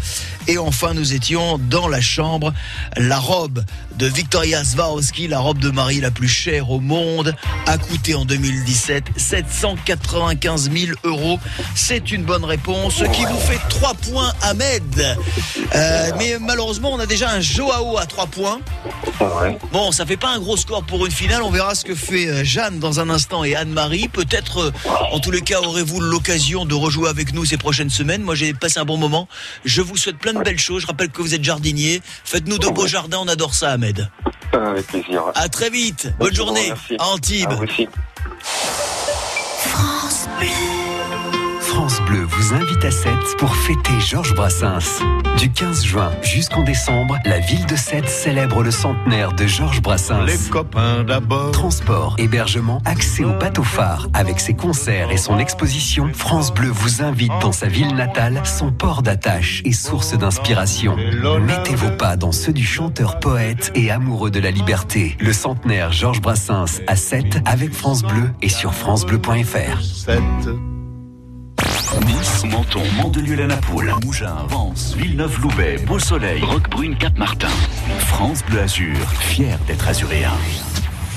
[0.50, 2.54] et enfin, nous étions dans la chambre.
[2.98, 3.64] La robe
[3.98, 7.36] de Victoria Swarovski, la robe de Marie la plus chère au monde,
[7.68, 11.40] a coûté en 2017 795 000 euros.
[11.76, 15.18] C'est une bonne réponse, ce qui vous fait 3 points, Ahmed.
[15.76, 18.60] Euh, mais malheureusement, on a déjà un Joao à 3 points.
[19.72, 21.44] Bon, ça fait pas un gros score pour une finale.
[21.44, 24.08] On verra ce que fait euh, Jeanne dans un instant et Anne-Marie.
[24.08, 24.72] Peut-être, euh,
[25.12, 28.24] en tous les cas, aurez-vous l'occasion de rejouer avec nous ces prochaines semaines.
[28.24, 29.28] Moi, j'ai passé un bon moment.
[29.64, 30.82] Je vous souhaite plein de belles choses.
[30.84, 32.02] Je rappelle que vous êtes jardinier.
[32.24, 33.20] Faites-nous de beaux jardins.
[33.22, 34.10] On adore ça, Ahmed.
[34.54, 35.24] Avec plaisir.
[35.36, 36.10] À très vite.
[36.20, 36.96] Bonne journée Merci.
[37.00, 37.52] à Antibes.
[37.52, 37.88] À vous aussi.
[41.80, 45.02] France Bleu vous invite à Sète pour fêter Georges Brassens.
[45.38, 50.26] Du 15 juin jusqu'en décembre, la ville de Sète célèbre le centenaire de Georges Brassens.
[50.26, 51.52] Les copains d'abord.
[51.52, 54.10] Transport, hébergement, accès au bateau phare.
[54.14, 58.74] Avec ses concerts et son exposition, France Bleu vous invite dans sa ville natale, son
[58.74, 60.98] port d'attache et source d'inspiration.
[61.40, 65.16] Mettez vos pas dans ceux du chanteur poète et amoureux de la liberté.
[65.22, 69.80] Le centenaire Georges Brassens à 7 avec France Bleu et sur francebleu.fr.
[71.98, 77.50] Nice, Menton, Mandelieu-la-Napoule, Mougins, Vence, Villeneuve-Loubet, Beau-Soleil, Roquebrune, Cap-Martin.
[78.08, 80.32] France Bleu Azur, fier d'être azuréen.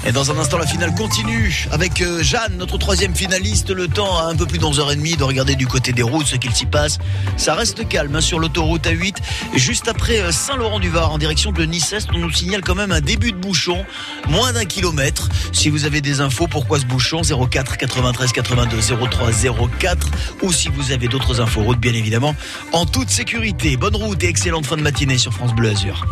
[0.05, 3.71] Et dans un instant, la finale continue avec euh, Jeanne, notre troisième finaliste.
[3.71, 6.35] Le temps à un peu plus de 11h30 de regarder du côté des routes ce
[6.35, 6.99] qu'il s'y passe.
[7.37, 9.15] Ça reste calme hein, sur l'autoroute A8.
[9.55, 13.31] Juste après euh, Saint-Laurent-du-Var en direction de Nice-Est, on nous signale quand même un début
[13.31, 13.85] de bouchon,
[14.29, 15.29] moins d'un kilomètre.
[15.53, 17.23] Si vous avez des infos, pourquoi ce bouchon?
[17.23, 19.31] 04 93 82 03
[19.79, 20.09] 04
[20.43, 22.35] ou si vous avez d'autres infos route bien évidemment
[22.73, 23.77] en toute sécurité.
[23.77, 26.05] Bonne route et excellente fin de matinée sur France Bleu Azur.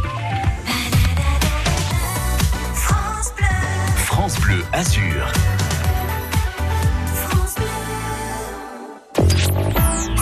[4.10, 5.32] France Bleu Azur.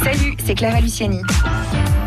[0.05, 1.22] Salut, c'est Clara Luciani.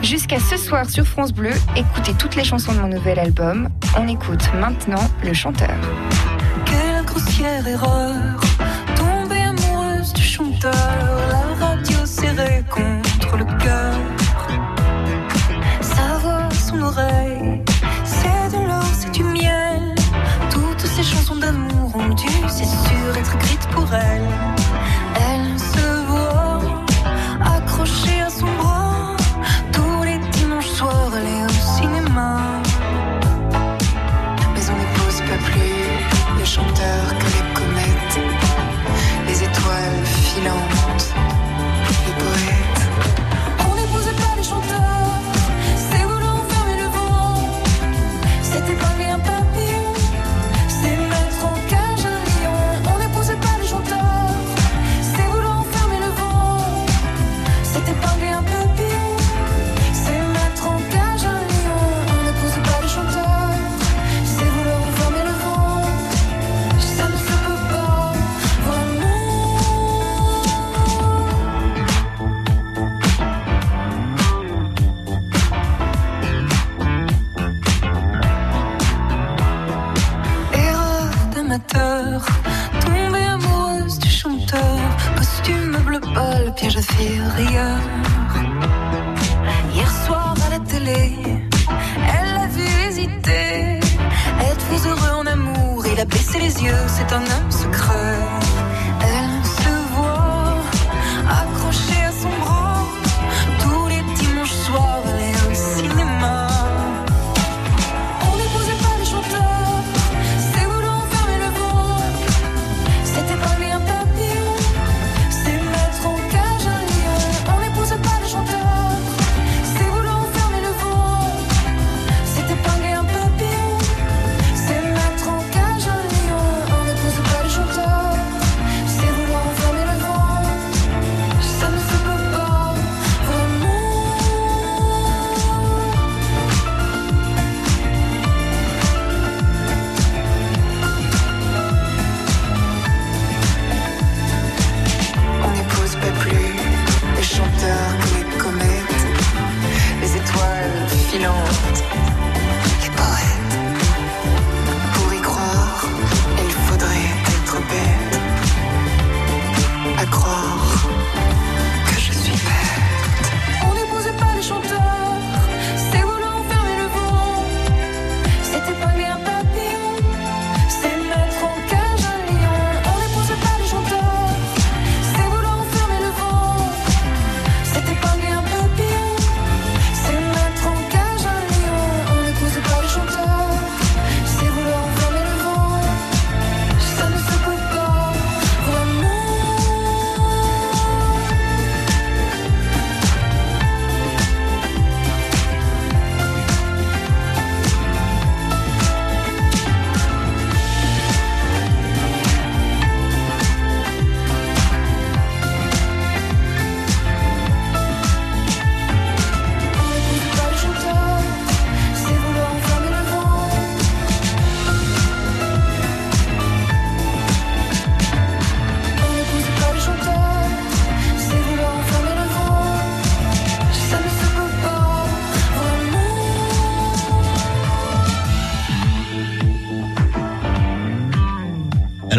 [0.03, 3.67] Jusqu'à ce soir sur France Bleu, écoutez toutes les chansons de mon nouvel album.
[3.97, 5.75] On écoute maintenant le chanteur.
[6.65, 8.39] Quelle grossière erreur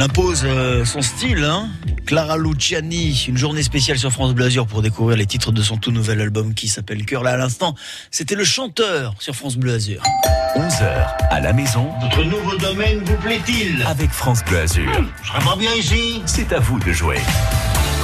[0.03, 1.71] Elle impose euh, son style, hein
[2.07, 5.77] Clara Luciani, une journée spéciale sur France Bleu Azur pour découvrir les titres de son
[5.77, 7.23] tout nouvel album qui s'appelle Cœur.
[7.23, 7.77] Là, à l'instant,
[8.11, 10.03] c'était le chanteur sur France Bleu Azur.
[10.57, 13.81] 11h à la maison Votre nouveau domaine vous plaît-il?
[13.87, 14.91] Avec France Bleu Azur.
[15.23, 17.21] Je serais pas bien ici C'est à vous de jouer.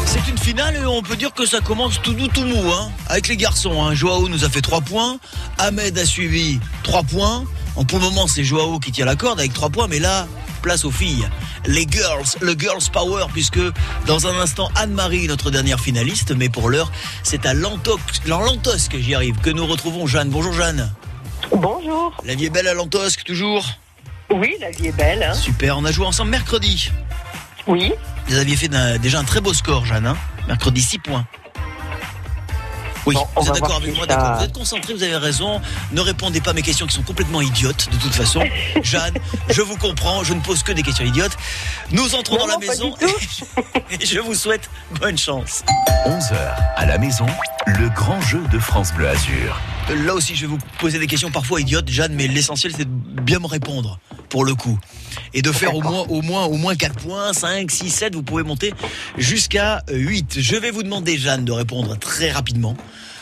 [0.07, 2.93] C'est une finale et on peut dire que ça commence tout doux tout mou hein,
[3.09, 3.83] avec les garçons.
[3.83, 3.95] Hein.
[3.95, 5.19] Joao nous a fait 3 points,
[5.59, 7.43] Ahmed a suivi 3 points.
[7.75, 10.29] En pour le moment c'est Joao qui tient la corde avec 3 points, mais là,
[10.59, 11.29] place aux filles.
[11.67, 13.61] Les girls, le girls power, puisque
[14.07, 16.91] dans un instant Anne-Marie, notre dernière finaliste, mais pour l'heure
[17.23, 20.29] c'est à Lantos, Lantosque, j'y arrive, que nous retrouvons Jeanne.
[20.31, 20.93] Bonjour Jeanne.
[21.53, 22.13] Bonjour.
[22.25, 23.65] La vie est belle à Lantosque, toujours
[24.31, 25.23] Oui, la vie est belle.
[25.23, 25.35] hein.
[25.35, 26.91] Super, on a joué ensemble mercredi.
[27.67, 27.93] Oui.
[28.29, 28.69] Vous aviez fait
[29.01, 30.07] déjà un très beau score, Jeanne.
[30.07, 30.17] hein
[30.47, 31.27] Mercredi, 6 points.
[33.09, 34.37] Oui, Bon, vous êtes d'accord avec si moi, ça- d'accord.
[34.39, 35.61] Vous êtes concentré, vous avez raison.
[35.93, 38.43] Ne répondez pas à mes questions qui sont complètement idiotes, de toute façon.
[38.83, 39.15] Jeanne,
[39.49, 41.37] je vous comprends, je ne pose que des questions idiotes.
[41.91, 42.95] Nous entrons Non, dans la non, maison
[44.01, 44.69] et je vous souhaite
[45.01, 45.63] bonne chance.
[46.07, 46.35] 11h
[46.77, 47.27] à la maison,
[47.67, 49.59] le grand jeu de France Bleu Azur.
[50.05, 53.21] Là aussi, je vais vous poser des questions parfois idiotes, Jeanne, mais l'essentiel, c'est de
[53.23, 54.79] bien me répondre, pour le coup.
[55.35, 58.23] Et de faire au moins, au moins, au moins 4 points, 5, 6, 7, vous
[58.23, 58.73] pouvez monter
[59.17, 60.37] jusqu'à 8.
[60.41, 62.77] Je vais vous demander, Jeanne, de répondre très rapidement.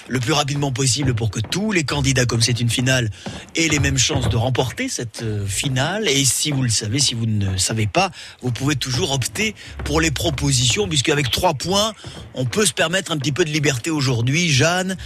[0.08, 3.10] Le plus rapidement possible pour que tous les candidats, comme c'est une finale,
[3.56, 6.08] aient les mêmes chances de remporter cette euh, finale.
[6.08, 8.10] Et si vous le savez, si vous ne savez pas,
[8.42, 11.92] vous pouvez toujours opter pour les propositions, puisque avec 3 points,
[12.34, 14.48] on peut se permettre un petit peu de liberté aujourd'hui.
[14.48, 14.96] Jeanne,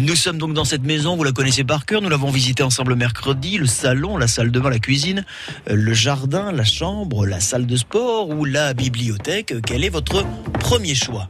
[0.00, 2.94] nous sommes donc dans cette maison, vous la connaissez par cœur, nous l'avons visitée ensemble
[2.94, 5.24] mercredi, le salon, la salle de bain, la cuisine,
[5.68, 9.54] euh, le jardin, la chambre, la salle de sport ou la bibliothèque.
[9.66, 10.24] Quel est votre
[10.58, 11.28] premier choix?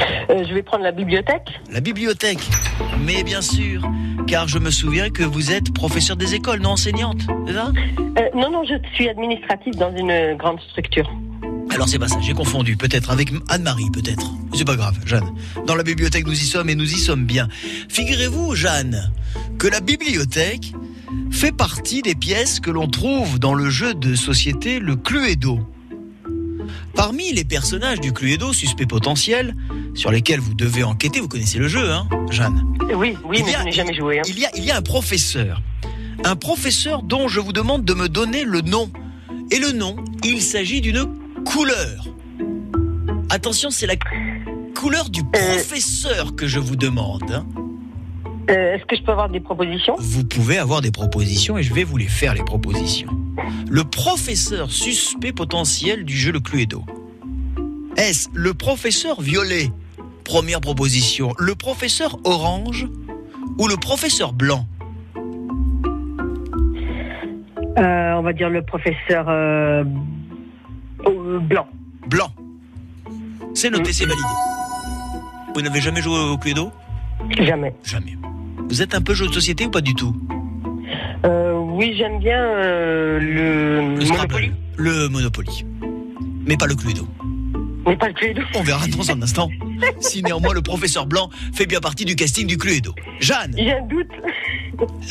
[0.00, 1.48] Euh, je vais prendre la bibliothèque.
[1.70, 2.40] La bibliothèque.
[3.04, 3.82] Mais bien sûr,
[4.26, 7.72] car je me souviens que vous êtes professeur des écoles, non enseignante, c'est ça?
[8.18, 11.10] Euh, non, non, je suis administrative dans une grande structure.
[11.70, 14.30] Alors c'est pas ça, j'ai confondu, peut-être avec Anne-Marie, peut-être.
[14.54, 15.28] C'est pas grave, Jeanne.
[15.66, 17.48] Dans la bibliothèque, nous y sommes et nous y sommes bien.
[17.88, 19.10] Figurez-vous, Jeanne,
[19.58, 20.72] que la bibliothèque
[21.32, 25.60] fait partie des pièces que l'on trouve dans le jeu de société Le Cluedo.
[26.94, 29.54] Parmi les personnages du Cluedo, suspects potentiels,
[29.94, 33.44] sur lesquels vous devez enquêter, vous connaissez le jeu, hein, Jeanne Euh, Oui, oui, Il
[33.46, 34.18] mais a- je n'ai jamais joué.
[34.20, 34.22] hein.
[34.28, 35.60] il y, a, il y a un professeur.
[36.24, 38.90] Un professeur dont je vous demande de me donner le nom.
[39.50, 41.06] Et le nom, il s'agit d'une
[41.44, 42.06] couleur.
[43.30, 43.96] Attention, c'est la
[44.74, 47.30] couleur du professeur que je vous demande.
[47.30, 47.44] hein.
[48.50, 49.96] Euh, Est-ce que je peux avoir des propositions?
[49.98, 53.08] Vous pouvez avoir des propositions et je vais vous les faire, les propositions.
[53.70, 56.84] Le professeur suspect potentiel du jeu Le Cluedo.
[57.96, 59.70] Est-ce le professeur violet?
[60.24, 61.32] Première proposition.
[61.38, 62.86] Le professeur orange
[63.58, 64.66] ou le professeur blanc?
[67.78, 69.84] Euh, On va dire le professeur euh,
[71.40, 71.66] blanc.
[72.08, 72.30] Blanc.
[73.54, 74.22] C'est noté, c'est validé.
[75.54, 76.70] Vous n'avez jamais joué au Cluedo?
[77.38, 77.74] Jamais.
[77.84, 78.16] Jamais.
[78.74, 80.16] Vous êtes un peu jeu de société ou pas du tout
[81.24, 84.04] Euh, oui, j'aime bien euh, le, Le.
[84.04, 85.64] Monopoly, Le Monopoly.
[86.44, 87.06] Mais pas le Cluedo.
[87.86, 88.42] mais pas le Cluedo.
[88.56, 89.48] On verra dans un instant
[90.00, 92.92] si néanmoins le professeur Blanc fait bien partie du casting du Cluedo.
[93.20, 94.08] Jeanne, J'ai un doute.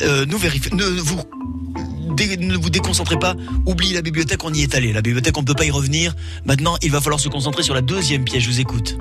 [0.02, 0.76] euh, nous vérifions.
[0.76, 1.22] Ne vous,
[2.14, 3.34] dé- ne vous déconcentrez pas.
[3.64, 4.92] Oubliez la bibliothèque, on y est allé.
[4.92, 6.14] La bibliothèque, on ne peut pas y revenir.
[6.44, 8.42] Maintenant, il va falloir se concentrer sur la deuxième pièce.
[8.42, 8.98] Je vous écoute.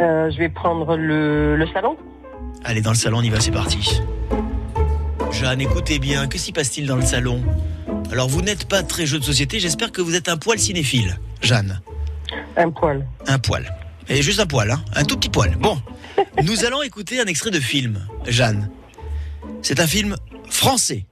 [0.00, 1.96] Euh, je vais prendre le, le salon.
[2.64, 4.00] Allez, dans le salon, on y va, c'est parti.
[5.32, 7.42] Jeanne, écoutez bien, que s'y passe-t-il dans le salon?
[8.10, 11.18] Alors, vous n'êtes pas très jeu de société, j'espère que vous êtes un poil cinéphile.
[11.42, 11.80] Jeanne,
[12.56, 13.06] Un poil.
[13.26, 13.72] un poil.
[14.08, 15.54] Et juste un poil, hein un tout petit poil.
[15.56, 15.80] Bon,
[16.42, 18.70] nous allons écouter un extrait de film, Jeanne.
[19.62, 20.16] C'est un film
[20.50, 21.04] français.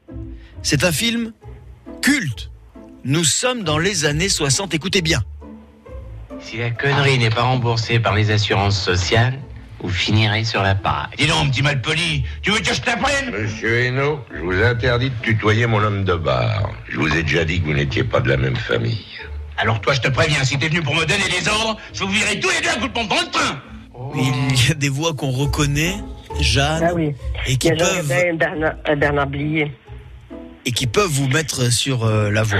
[0.62, 1.32] C'est un film
[2.02, 2.50] culte.
[3.04, 5.22] Nous sommes dans les années 60, écoutez bien.
[6.40, 9.38] Si la connerie n'est pas remboursée par les assurances sociales,
[9.80, 11.06] vous finirez sur la paille.
[11.18, 13.30] Dis donc, petit malpoli, tu veux que je t'apprenne?
[13.30, 16.70] Monsieur Hainaut, je vous interdis de tutoyer mon homme de bar.
[16.88, 19.04] Je vous ai déjà dit que vous n'étiez pas de la même famille.
[19.58, 22.10] Alors toi, je te préviens, si t'es venu pour me donner des ordres, je vous
[22.10, 23.62] virerai tous les deux à coup de pompe dans le train
[24.14, 25.94] Il y a des voix qu'on reconnaît,
[26.40, 27.14] Jeanne, Ah oui.
[27.46, 28.06] et qui peuvent...
[28.36, 29.72] Bernard, euh, Bernard Blier.
[30.66, 32.58] et qui peuvent vous mettre sur euh, la voie.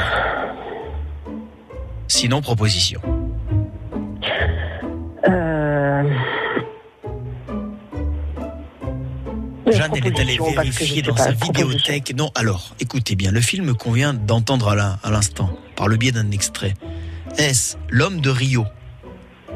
[2.09, 3.01] Sinon, proposition.
[5.29, 6.03] Euh...
[9.67, 12.15] Jeanne, elle est allée vérifier dans sa vidéothèque.
[12.17, 16.31] Non, alors, écoutez bien, le film qu'on vient d'entendre à l'instant, par le biais d'un
[16.31, 16.75] extrait.
[17.37, 18.65] Est-ce L'homme de Rio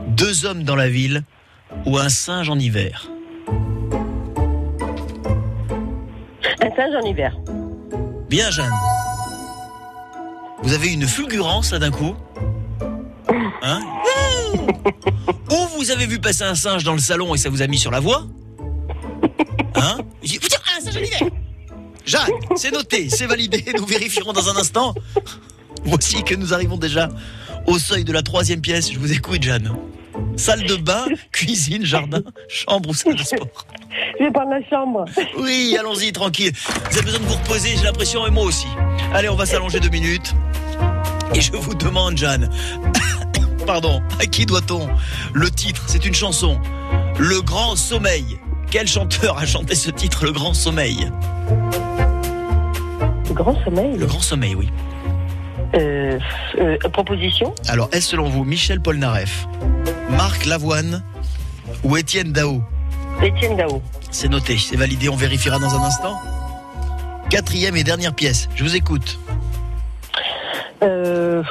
[0.08, 1.22] Deux hommes dans la ville
[1.86, 3.08] ou un singe en hiver?
[6.62, 7.36] Un singe en hiver.
[8.28, 8.72] Bien, Jeanne.
[10.62, 12.14] Vous avez une fulgurance là d'un coup?
[13.62, 13.80] Hein?
[15.50, 17.76] Ou vous avez vu passer un singe dans le salon et ça vous a mis
[17.76, 18.26] sur la voie?
[19.76, 21.20] Hein J'ai- Putain, un singe en hiver
[22.06, 24.94] Jeanne, c'est noté, c'est validé, nous vérifierons dans un instant.
[25.84, 27.08] Voici que nous arrivons déjà
[27.66, 28.90] au seuil de la troisième pièce.
[28.92, 29.70] Je vous écoute, Jeanne.
[30.36, 33.46] Salle de bain, cuisine, jardin, chambre ou salle de sport
[34.18, 35.04] Je vais prendre la chambre.
[35.38, 36.52] Oui, allons-y, tranquille.
[36.90, 38.66] Vous avez besoin de vous reposer, j'ai l'impression, et moi aussi.
[39.12, 40.34] Allez, on va s'allonger deux minutes.
[41.34, 42.50] Et je vous demande, Jeanne,
[43.66, 44.88] pardon, à qui doit-on
[45.32, 45.84] le titre?
[45.86, 46.58] C'est une chanson.
[47.18, 48.38] Le Grand Sommeil.
[48.70, 51.10] Quel chanteur a chanté ce titre, Le Grand Sommeil
[53.28, 53.96] Le grand sommeil.
[53.96, 54.68] Le Grand Sommeil, oui.
[55.74, 56.18] Euh,
[56.58, 59.48] euh, proposition Alors, est-ce selon vous Michel Polnareff,
[60.10, 61.02] Marc Lavoine
[61.82, 62.62] ou Étienne Dao
[63.20, 63.82] Étienne Dao.
[64.12, 66.20] C'est noté, c'est validé, on vérifiera dans un instant.
[67.28, 69.18] Quatrième et dernière pièce, je vous écoute.
[70.82, 71.42] Euh,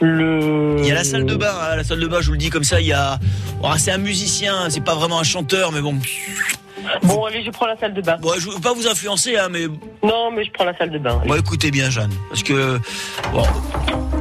[0.00, 0.76] le...
[0.78, 2.38] Il y a la salle de bain, hein, la salle de bain, je vous le
[2.38, 3.18] dis comme ça, il y a...
[3.62, 5.96] Oh, c'est un musicien, c'est pas vraiment un chanteur, mais bon...
[7.02, 8.18] Bon, allez, je prends la salle de bain.
[8.20, 9.66] Bon, je veux pas vous influencer, hein, mais...
[10.02, 11.22] Non, mais je prends la salle de bain.
[11.26, 12.78] Bon, écoutez bien, Jeanne, parce que...
[13.32, 13.42] Bon,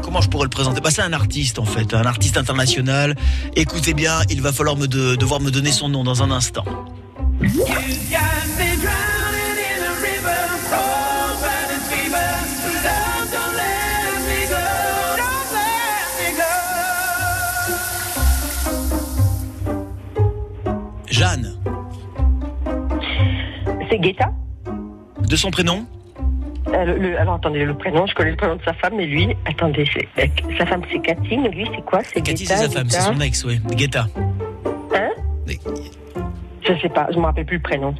[0.01, 0.79] comment je pourrais le présenter?
[0.79, 3.15] Bah, C'est un artiste, en fait, un artiste international.
[3.57, 6.63] Écoutez bien, il va falloir me de- devoir me donner son nom dans un instant.
[24.03, 24.31] Guetta
[25.27, 25.85] de son prénom
[26.73, 29.05] Euh, le- le- Alors attendez, le prénom, je connais le prénom de sa femme, mais
[29.05, 29.85] lui, attendez,
[30.17, 30.25] euh,
[30.57, 33.19] sa femme c'est Cathy, mais lui c'est quoi C'est Cathy, c'est sa femme, c'est son
[33.19, 33.59] ex, oui.
[33.71, 34.07] Guetta.
[34.95, 35.09] Hein
[36.67, 37.93] Je sais pas, je me rappelle plus le prénom.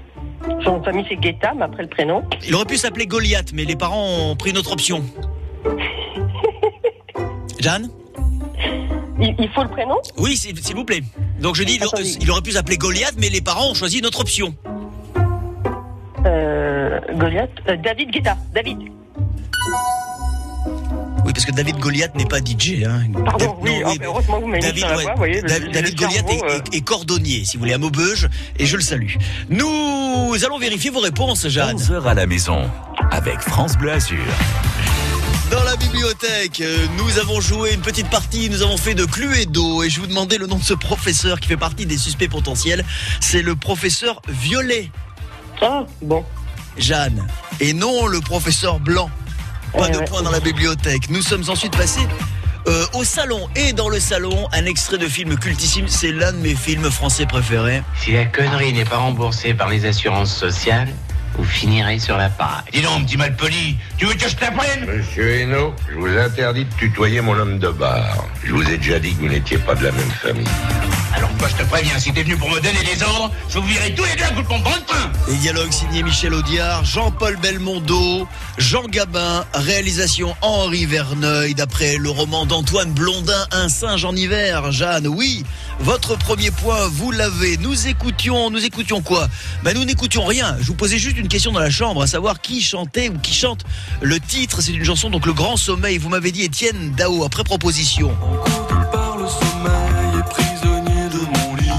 [0.64, 2.24] Son famille c'est Guetta, mais après le prénom.
[2.48, 5.04] Il aurait pu s'appeler Goliath, mais les parents ont pris une autre option.
[7.60, 7.90] Jeanne
[9.22, 11.02] Il, il faut le prénom Oui, s'il s'il vous plaît.
[11.40, 14.06] Donc je dis, il, il aurait pu s'appeler Goliath, mais les parents ont choisi une
[14.06, 14.56] autre option.
[16.26, 18.78] Euh, Goliath euh, David Guetta, David.
[21.26, 22.84] Oui, parce que David Goliath n'est pas DJ.
[22.86, 23.04] Hein.
[23.26, 25.60] Pardon, Da- oui, non, heureusement vous David, sur la ouais, voie, vous voyez, le- Da-
[25.60, 26.82] le- David le Goliath cerveau, est, euh.
[26.84, 28.28] cordonnier, si vous voulez, à Maubeuge,
[28.60, 29.14] et je le salue.
[29.50, 31.78] Nous allons vérifier vos réponses, Jeanne.
[31.78, 32.70] 11h à la maison
[33.12, 34.18] avec France Bleu Azur.
[35.50, 39.84] Dans la bibliothèque, euh, nous avons joué une petite partie, nous avons fait de Cluedo
[39.84, 42.84] et je vous demandais le nom de ce professeur qui fait partie des suspects potentiels.
[43.22, 44.90] C'est le professeur Violet.
[45.62, 46.24] Ah, bon.
[46.78, 47.26] Jeanne.
[47.60, 49.10] Et non le professeur Blanc.
[49.74, 50.06] Pas Ouais, de ouais.
[50.06, 51.10] point dans la bibliothèque.
[51.10, 52.08] Nous sommes ensuite passés
[52.68, 53.48] euh, au salon.
[53.56, 55.88] Et dans le salon, un extrait de film cultissime.
[55.88, 57.84] C'est l'un de mes films français préférés.
[58.00, 60.90] Si la connerie n'est pas remboursée par les assurances sociales,
[61.36, 62.64] vous finirez sur la paille.
[62.72, 64.86] Dis donc, petit malpoli, tu veux que je t'apprenne?
[64.86, 68.26] Monsieur Hainaut, je vous interdis de tutoyer mon homme de bar.
[68.44, 70.48] Je vous ai déjà dit que vous n'étiez pas de la même famille.
[71.16, 73.68] Alors toi, je te préviens, si t'es venu pour me donner des ordres, je vous
[73.68, 76.34] virerai tous les deux à coup de pompe dans le train Les dialogues signés Michel
[76.34, 78.28] Audiard, Jean-Paul Belmondo,
[78.58, 84.72] Jean Gabin, réalisation Henri Verneuil, d'après le roman d'Antoine Blondin, Un singe en hiver.
[84.72, 85.44] Jeanne, oui,
[85.80, 87.58] votre premier point, vous l'avez.
[87.58, 89.28] Nous écoutions, nous écoutions quoi?
[89.64, 90.58] Ben nous n'écoutions rien.
[90.62, 93.34] Je vous posais juste une question dans la chambre, à savoir qui chantait ou qui
[93.34, 93.64] chante.
[94.02, 95.98] Le titre, c'est une chanson, donc Le Grand Sommeil.
[95.98, 98.16] Vous m'avez dit Étienne Dao, après proposition.
[98.92, 101.70] Par le sommeil et prisonnier de mon lit.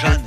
[0.00, 0.22] Jeanne,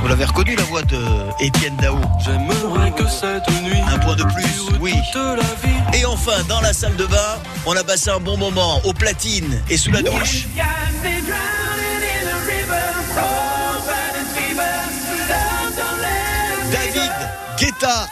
[0.00, 1.00] vous l'avez reconnu la voix de
[1.40, 1.98] Étienne Dao.
[2.24, 3.80] J'aimerais que cette nuit.
[3.92, 4.94] Un point de plus, oui.
[5.12, 5.98] Toute la vie.
[5.98, 9.62] Et enfin, dans la salle de bain, on a passé un bon moment aux platines
[9.70, 10.46] et sous la douche.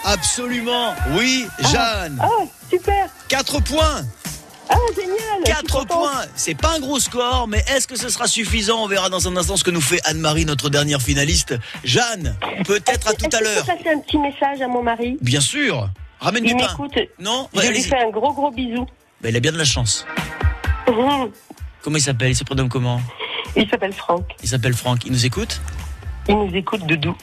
[0.04, 0.94] Absolument.
[1.16, 2.18] Oui, Jeanne.
[2.22, 2.28] Ah,
[2.70, 4.02] super 4 points.
[4.68, 5.88] Ah, génial je suis 4 contente.
[5.88, 6.22] points.
[6.34, 8.82] C'est pas un gros score, mais est-ce que ce sera suffisant?
[8.84, 11.54] On verra dans un instant ce que nous fait Anne-Marie, notre dernière finaliste.
[11.84, 13.64] Jeanne, peut-être à tout à l'heure.
[13.66, 15.18] je peux passer un petit message à mon mari?
[15.20, 15.88] Bien sûr.
[16.20, 16.68] Ramène du Il pain.
[16.68, 16.98] m'écoute.
[17.20, 17.48] Non?
[17.54, 18.86] Je Ouais, lui fais un gros gros bisou.
[19.20, 20.04] Bah, il a bien de la chance.
[20.88, 21.26] Mmh.
[21.82, 22.30] Comment il s'appelle?
[22.30, 23.00] Il se prénomme comment?
[23.54, 24.24] Il s'appelle Franck.
[24.42, 25.04] Il s'appelle Franck.
[25.06, 25.60] Il nous écoute?
[26.28, 27.14] Il nous écoute Doudou.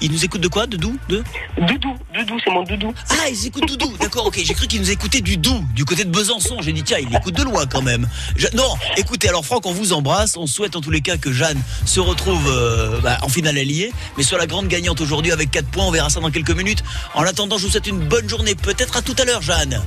[0.00, 1.22] Il nous écoute de quoi De d'où De
[1.60, 2.92] Doudou, Doudou, c'est mon Doudou.
[3.10, 3.92] Ah, ils écoutent Doudou.
[4.00, 4.40] D'accord, ok.
[4.42, 6.56] J'ai cru qu'ils nous écoutaient du Doubs, du côté de Besançon.
[6.60, 8.08] J'ai dit, tiens, il écoute de loin quand même.
[8.36, 10.36] Je- Non, écoutez, alors Franck, on vous embrasse.
[10.36, 13.92] On souhaite en tous les cas que Jeanne se retrouve euh, bah, en finale alliée,
[14.16, 15.84] mais soit la grande gagnante aujourd'hui avec 4 points.
[15.86, 16.82] On verra ça dans quelques minutes.
[17.14, 18.54] En attendant, je vous souhaite une bonne journée.
[18.54, 19.82] Peut-être à tout à l'heure, Jeanne.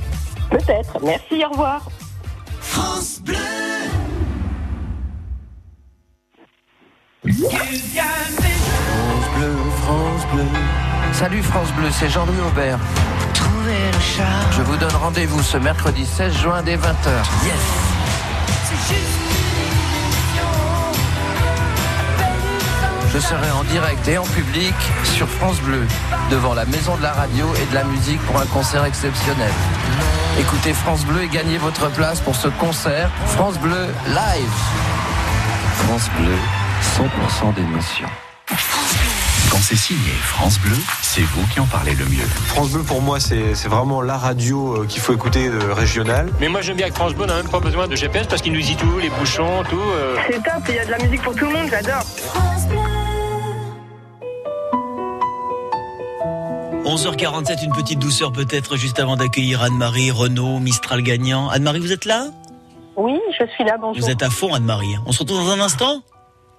[0.50, 0.98] Peut-être.
[1.02, 1.88] Merci, au revoir.
[2.60, 3.20] France
[9.42, 9.56] Bleu.
[9.82, 10.44] France Bleu, France Bleu.
[11.12, 12.78] Salut France Bleu, c'est Jean-Louis Aubert.
[14.52, 17.10] Je vous donne rendez-vous ce mercredi 16 juin dès 20h.
[17.44, 17.54] Yes
[23.12, 24.74] Je serai en direct et en public
[25.04, 25.86] sur France Bleu,
[26.30, 29.52] devant la Maison de la Radio et de la Musique pour un concert exceptionnel.
[30.40, 34.52] Écoutez France Bleu et gagnez votre place pour ce concert France Bleu Live.
[35.86, 36.36] France Bleu,
[36.96, 38.08] 100% d'émotion.
[39.62, 42.26] Quand c'est signé France Bleu, c'est vous qui en parlez le mieux.
[42.48, 46.32] France Bleu, pour moi, c'est vraiment la radio euh, qu'il faut écouter de régionale.
[46.40, 48.52] Mais moi j'aime bien que France Bleu n'a même pas besoin de GPS parce qu'il
[48.54, 49.78] nous dit tout, les bouchons, tout.
[49.78, 50.16] euh.
[50.28, 52.02] C'est top, il y a de la musique pour tout le monde, j'adore.
[56.84, 61.50] 11h47, une petite douceur peut-être juste avant d'accueillir Anne-Marie, Renaud, Mistral gagnant.
[61.50, 62.26] Anne-Marie, vous êtes là?
[62.96, 64.02] Oui, je suis là, bonjour.
[64.04, 64.96] Vous êtes à fond, Anne-Marie.
[65.06, 66.02] On se retrouve dans un instant?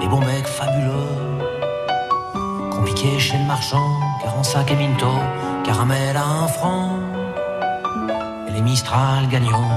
[0.00, 1.12] les bons becs fabuleux.
[2.70, 3.88] Compliqué chez le marchand,
[4.22, 5.12] car en sac et minto,
[5.64, 6.98] caramel à un franc.
[8.48, 9.70] Et les Mistral gagnants.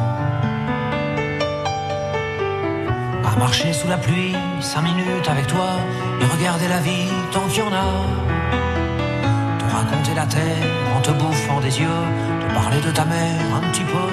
[3.25, 5.71] À marcher sous la pluie, cinq minutes avec toi,
[6.21, 7.89] et regarder la vie tant qu'il y en a.
[9.59, 12.03] Te raconter la terre en te bouffant des yeux,
[12.41, 14.07] te parler de ta mère un petit peu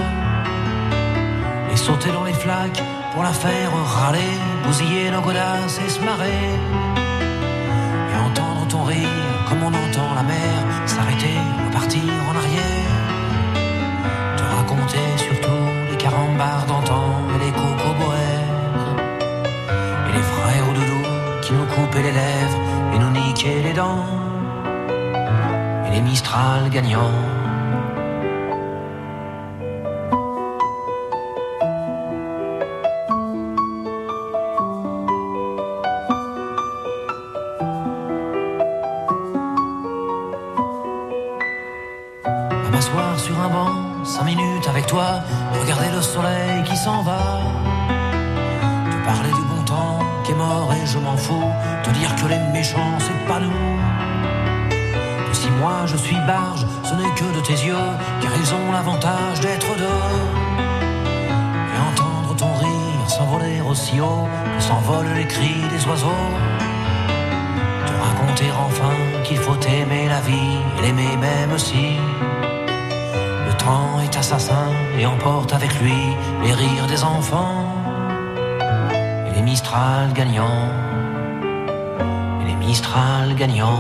[1.73, 2.83] et sauter dans les flaques
[3.13, 4.33] pour la faire râler,
[4.65, 6.49] bousiller nos godasses et se marrer.
[8.13, 9.09] Et entendre ton rire
[9.49, 10.55] comme on entend la mer
[10.87, 12.97] s'arrêter, repartir en arrière.
[14.37, 18.57] Te raconter surtout les carambars d'antan et les cocoboères.
[20.09, 21.03] Et les frères au doudou
[21.43, 22.59] qui nous coupaient les lèvres
[22.95, 24.07] et nous niquaient les dents.
[25.87, 27.30] Et les Mistral gagnants.
[75.21, 75.93] Emporte avec lui
[76.43, 77.67] les rires des enfants
[79.29, 80.69] et les Mistral gagnants
[82.41, 83.79] et les Mistral gagnants.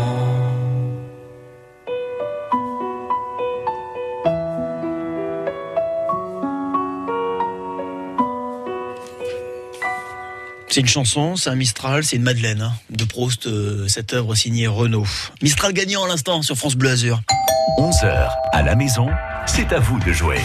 [10.68, 14.34] C'est une chanson, c'est un Mistral, c'est une Madeleine hein, de Proust, euh, cette œuvre
[14.34, 15.07] signée Renaud.
[15.43, 17.20] Mistral gagnant à l'instant sur France Bleu Azur.
[17.78, 19.09] 11h à la maison,
[19.47, 20.38] c'est à vous de jouer.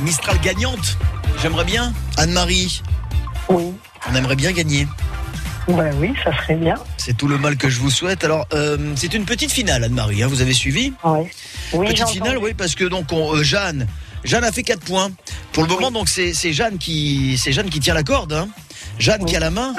[0.00, 0.96] Mistral gagnante,
[1.42, 1.92] j'aimerais bien.
[2.16, 2.82] Anne-Marie.
[3.48, 3.72] Oui.
[4.10, 4.86] On aimerait bien gagner.
[5.68, 6.76] Ben oui, ça serait bien.
[6.96, 8.24] C'est tout le mal que je vous souhaite.
[8.24, 11.20] Alors, euh, c'est une petite finale, Anne-Marie, hein, vous avez suivi Oui.
[11.72, 12.46] Oui, Petite finale, entendu.
[12.46, 13.86] oui, parce que donc on- euh, Jeanne,
[14.24, 15.10] Jeanne a fait 4 points.
[15.52, 18.32] Pour le moment, donc c'est Jeanne qui c'est Jeanne qui tient la corde.
[18.32, 18.48] hein.
[18.98, 19.74] Jeanne qui a la main.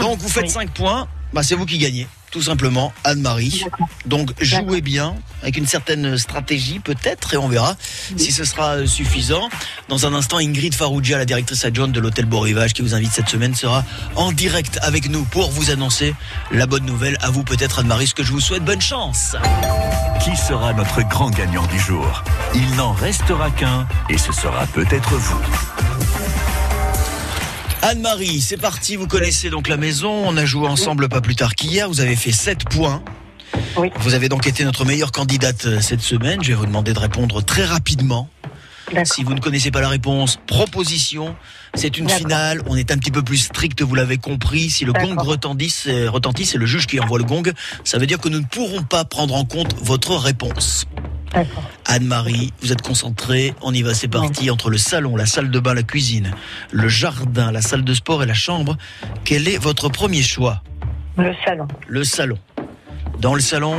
[0.00, 1.08] Donc vous faites 5 points.
[1.32, 3.64] Bah, c'est vous qui gagnez, tout simplement, Anne-Marie.
[4.06, 7.76] Donc jouez bien, avec une certaine stratégie peut-être, et on verra
[8.16, 9.48] si ce sera euh, suffisant.
[9.88, 13.12] Dans un instant, Ingrid Farougia, la directrice adjointe de l'hôtel Beau Rivage, qui vous invite
[13.12, 13.84] cette semaine, sera
[14.16, 16.14] en direct avec nous pour vous annoncer
[16.52, 17.16] la bonne nouvelle.
[17.20, 18.64] À vous peut-être, Anne-Marie, ce que je vous souhaite.
[18.64, 19.36] Bonne chance.
[20.24, 22.22] Qui sera notre grand gagnant du jour?
[22.54, 25.99] Il n'en restera qu'un et ce sera peut-être vous.
[27.82, 31.54] Anne-Marie, c'est parti, vous connaissez donc la maison, on a joué ensemble pas plus tard
[31.54, 33.02] qu'hier, vous avez fait 7 points.
[34.00, 36.98] Vous avez donc été notre meilleure candidate euh, cette semaine, je vais vous demander de
[36.98, 38.28] répondre très rapidement.
[39.04, 41.36] Si vous ne connaissez pas la réponse, proposition,
[41.74, 44.92] c'est une finale, on est un petit peu plus strict, vous l'avez compris, si le
[44.92, 45.16] gong
[45.68, 47.52] c'est retentit, c'est le juge qui envoie le gong,
[47.84, 50.86] ça veut dire que nous ne pourrons pas prendre en compte votre réponse.
[51.90, 54.48] Anne-Marie, vous êtes concentrée, on y va, c'est parti.
[54.48, 56.30] Entre le salon, la salle de bain, la cuisine,
[56.70, 58.76] le jardin, la salle de sport et la chambre,
[59.24, 60.62] quel est votre premier choix?
[61.16, 61.66] Le salon.
[61.88, 62.38] Le salon.
[63.18, 63.74] Dans le salon,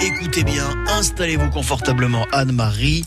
[0.00, 3.04] écoutez bien, installez-vous confortablement, Anne-Marie.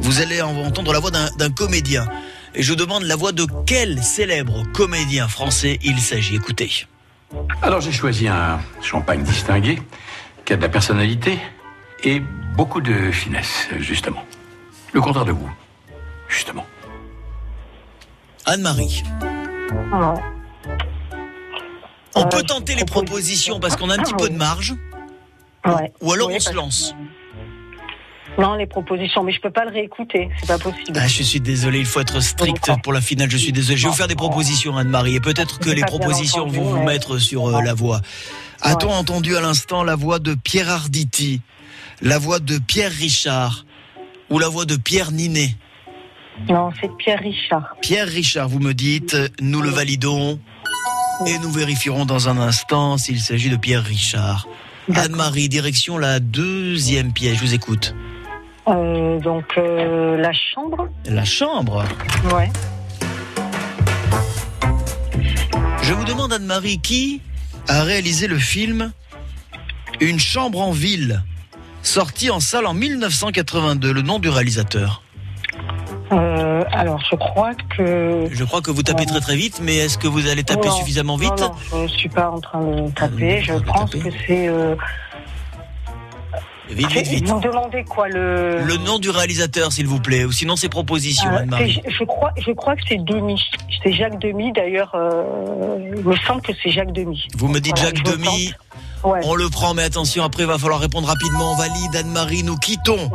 [0.00, 2.06] Vous allez en- entendre la voix d'un d'un comédien.
[2.54, 6.36] Et je vous demande la voix de quel célèbre comédien français il s'agit.
[6.36, 6.70] Écoutez.
[7.62, 9.80] Alors j'ai choisi un champagne distingué,
[10.44, 11.38] qui a de la personnalité
[12.04, 12.22] et
[12.58, 14.24] beaucoup de finesse, justement.
[14.92, 15.48] Le contraire de vous,
[16.28, 16.66] justement.
[18.46, 19.04] Anne-Marie.
[22.16, 24.74] On peut tenter les propositions parce qu'on a un petit peu de marge.
[25.64, 25.92] Ouais.
[26.00, 26.96] Ou alors Oui, on se lance.
[28.38, 30.96] Non, les propositions, mais je peux pas le réécouter, c'est pas possible.
[30.96, 33.30] Ah, je suis désolé, il faut être strict pour la finale.
[33.30, 33.76] Je suis désolé.
[33.76, 36.78] Je vais vous faire des propositions, Anne-Marie, et peut-être que les propositions entendu, vont vous
[36.78, 36.84] ouais.
[36.84, 38.00] mettre sur euh, la voie.
[38.62, 41.40] A-t-on entendu à l'instant la voix de Pierre Arditi,
[42.02, 43.64] la voix de Pierre Richard
[44.30, 45.56] ou la voix de Pierre Ninet?
[46.48, 47.76] Non, c'est Pierre Richard.
[47.80, 50.38] Pierre Richard, vous me dites, nous le validons
[51.26, 54.46] et nous vérifierons dans un instant s'il s'agit de Pierre Richard.
[54.94, 57.94] Anne-Marie, direction la deuxième pièce, je vous écoute.
[58.68, 61.84] Euh, donc, euh, la chambre La chambre.
[62.34, 62.50] Ouais.
[65.82, 67.20] Je vous demande, Anne-Marie, qui
[67.66, 68.92] a réalisé le film
[70.00, 71.22] Une chambre en ville,
[71.82, 75.02] sorti en salle en 1982, le nom du réalisateur
[76.12, 78.26] Euh, alors, je crois que.
[78.32, 80.74] Je crois que vous tapez très très vite, mais est-ce que vous allez taper Non,
[80.74, 83.42] suffisamment vite Non, non, je suis pas en train de taper.
[83.42, 84.48] Je pense que c'est.
[84.48, 84.74] Euh...
[86.70, 87.26] Vite, vite, vite.
[87.28, 88.60] Vous me demandez quoi le.
[88.62, 91.80] Le nom du réalisateur, s'il vous plaît, ou sinon ses propositions, Euh, Anne-Marie.
[91.86, 93.42] je crois, je crois que c'est Demy.
[93.82, 94.92] C'est Jacques Demy, d'ailleurs.
[94.94, 97.26] euh, il me semble que c'est Jacques Demy.
[97.36, 98.14] Vous me dites Voilà, Jacques tente.
[99.04, 99.20] Ouais.
[99.24, 101.52] On le prend, mais attention, après, il va falloir répondre rapidement.
[101.52, 103.10] On valide, Anne-Marie, nous quittons.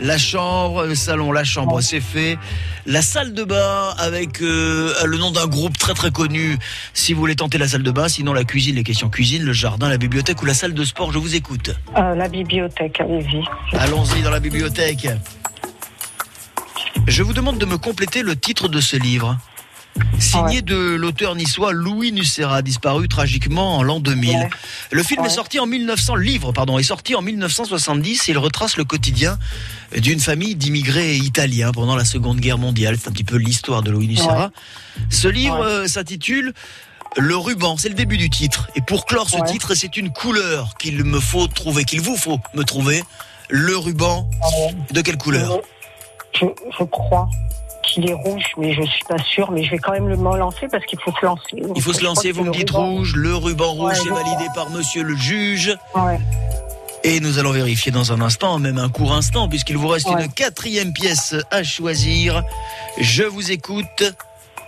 [0.00, 2.38] La chambre, le salon, la chambre, c'est fait.
[2.86, 6.58] La salle de bain avec euh, le nom d'un groupe très très connu.
[6.94, 9.52] Si vous voulez tenter la salle de bain, sinon la cuisine, les questions cuisine, le
[9.52, 11.70] jardin, la bibliothèque ou la salle de sport, je vous écoute.
[11.96, 13.44] Euh, la bibliothèque, allez-y.
[13.78, 15.08] Allons-y dans la bibliothèque.
[17.06, 19.36] Je vous demande de me compléter le titre de ce livre.
[20.18, 24.48] Signé de l'auteur niçois Louis Nucera, disparu tragiquement en l'an 2000.
[24.90, 28.38] Le film est sorti en 1900, le livre, pardon, est sorti en 1970 et il
[28.38, 29.38] retrace le quotidien
[29.96, 32.96] d'une famille d'immigrés italiens pendant la Seconde Guerre mondiale.
[32.98, 34.50] C'est un petit peu l'histoire de Louis Nucera.
[35.10, 36.54] Ce livre euh, s'intitule
[37.18, 38.68] Le ruban, c'est le début du titre.
[38.74, 42.38] Et pour clore ce titre, c'est une couleur qu'il me faut trouver, qu'il vous faut
[42.54, 43.02] me trouver.
[43.50, 44.30] Le ruban,
[44.92, 45.60] de quelle couleur?
[46.32, 46.46] Je,
[46.78, 47.28] je crois
[47.82, 49.50] qu'il est rouge, mais je suis pas sûre.
[49.50, 51.56] Mais je vais quand même le me lancer parce qu'il faut se lancer.
[51.56, 52.90] Donc, Il faut se lancer, vous c'est me dites ruban.
[52.90, 55.76] rouge, le ruban rouge Ouais, est je validé par monsieur le juge.
[55.94, 56.18] Ouais.
[57.04, 60.22] Et nous allons vérifier dans un instant, même un court instant, puisqu'il vous reste Ouais.
[60.24, 62.42] une quatrième pièce à choisir.
[63.00, 64.14] Je vous écoute,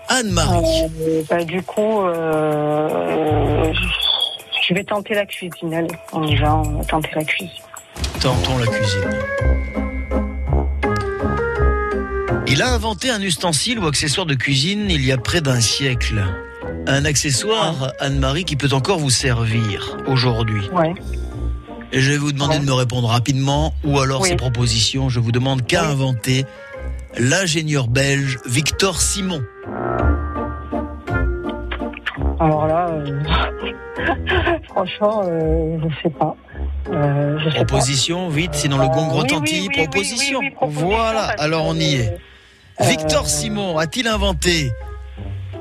[0.09, 0.65] Anne-Marie.
[1.01, 3.73] Euh, bah, du coup, euh,
[4.67, 5.73] je vais tenter la cuisine.
[5.73, 7.51] Allez, on y va, on va tenter la cuisine.
[8.21, 9.11] Tentons la cuisine.
[12.55, 16.23] Il a inventé un ustensile ou accessoire de cuisine il y a près d'un siècle.
[16.87, 20.63] Un accessoire, Anne-Marie, qui peut encore vous servir aujourd'hui.
[20.73, 20.95] Ouais.
[21.91, 24.29] Et je vais vous demander de me répondre rapidement, ou alors Oui.
[24.29, 25.09] ces propositions.
[25.09, 26.45] Je vous demande qu'a inventé
[27.19, 29.43] l'ingénieur belge Victor Simon.
[32.39, 33.21] Alors là, euh,
[34.69, 36.37] franchement, euh, je sais pas.
[36.93, 37.65] Euh, je sais pas.
[37.65, 39.67] Proposition, vite, sinon le gong retentit.
[39.67, 40.39] oui, proposition.
[40.63, 42.17] Voilà, alors on y est.
[42.81, 44.73] Euh, Victor Simon a-t-il inventé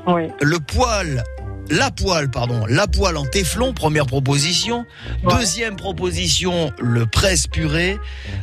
[0.06, 1.22] le poil,
[1.70, 4.84] la poêle, pardon, la poêle en téflon, première proposition.
[5.22, 7.98] Deuxième proposition, le presse purée.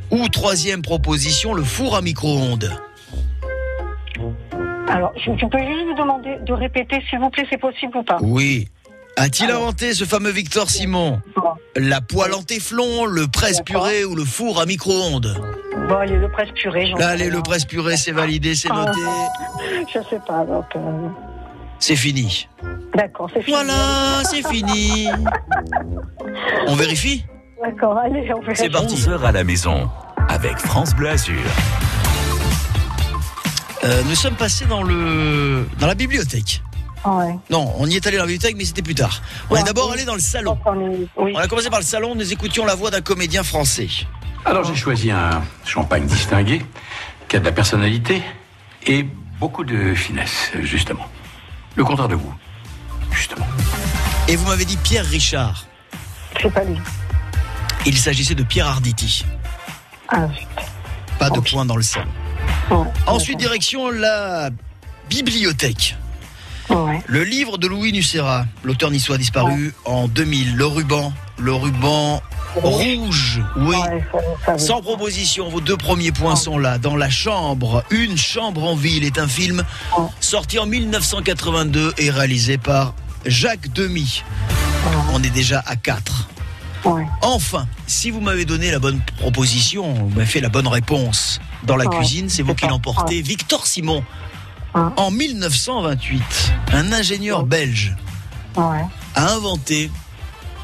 [0.10, 2.72] Ou troisième proposition, le four à micro-ondes.
[4.88, 8.04] Alors, je, je peux juste vous demander de répéter, s'il vous plaît, c'est possible ou
[8.04, 8.68] pas Oui.
[9.18, 11.22] A-t-il inventé ce fameux Victor Simon
[11.76, 15.38] La poêle en téflon, le presse purée ou le four à micro-ondes
[15.92, 17.34] Bon, allez, le presse purée, j'en sais Allez, rien.
[17.34, 19.00] le presse purée, c'est validé, c'est noté.
[19.94, 20.66] Je sais pas, donc...
[20.76, 20.80] euh,
[21.80, 22.48] C'est fini.
[22.96, 23.56] D'accord, c'est fini.
[23.58, 25.10] Voilà, c'est fini.
[26.68, 27.26] On vérifie
[27.64, 28.56] D'accord, allez, on verra.
[28.56, 28.96] C'est parti.
[28.96, 29.90] 11h à la maison
[30.30, 31.36] avec France Bleu Azur.
[33.84, 36.62] Euh, nous sommes passés dans le dans la bibliothèque.
[37.04, 37.36] Ouais.
[37.50, 39.22] Non, on y est allé dans la bibliothèque, mais c'était plus tard.
[39.50, 40.58] On est d'abord allé dans le salon.
[41.18, 43.88] On a commencé par le salon, nous écoutions la voix d'un comédien français.
[44.46, 46.66] Alors j'ai choisi un champagne distingué,
[47.28, 48.22] qui a de la personnalité
[48.86, 49.06] et
[49.40, 51.08] beaucoup de finesse, justement.
[51.76, 52.34] Le contraire de vous,
[53.12, 53.46] justement.
[54.28, 55.66] Et vous m'avez dit Pierre Richard.
[56.42, 56.78] C'est pas lui.
[57.86, 59.26] Il s'agissait de Pierre Arditi.
[60.10, 60.28] Ah,
[61.20, 62.12] Pas de point dans le salon.
[63.08, 64.50] Ensuite, direction la
[65.10, 65.96] bibliothèque.
[67.08, 70.56] Le livre de Louis Nucera, l'auteur niçois disparu en 2000.
[70.56, 72.22] Le ruban, le ruban
[72.56, 73.78] Rouge, oui.
[74.58, 76.78] Sans proposition, vos deux premiers points sont là.
[76.78, 79.64] Dans la chambre, une chambre en ville est un film
[80.20, 82.94] sorti en 1982 et réalisé par
[83.26, 84.24] Jacques Demy.
[85.14, 86.28] On est déjà à 4.
[87.22, 91.76] Enfin, si vous m'avez donné la bonne proposition, vous m'avez fait la bonne réponse dans
[91.76, 93.22] la cuisine, c'est vous qui l'emportez.
[93.22, 94.04] Victor Simon,
[94.74, 96.22] en 1928,
[96.74, 97.96] un ingénieur belge
[98.58, 99.92] a inventé,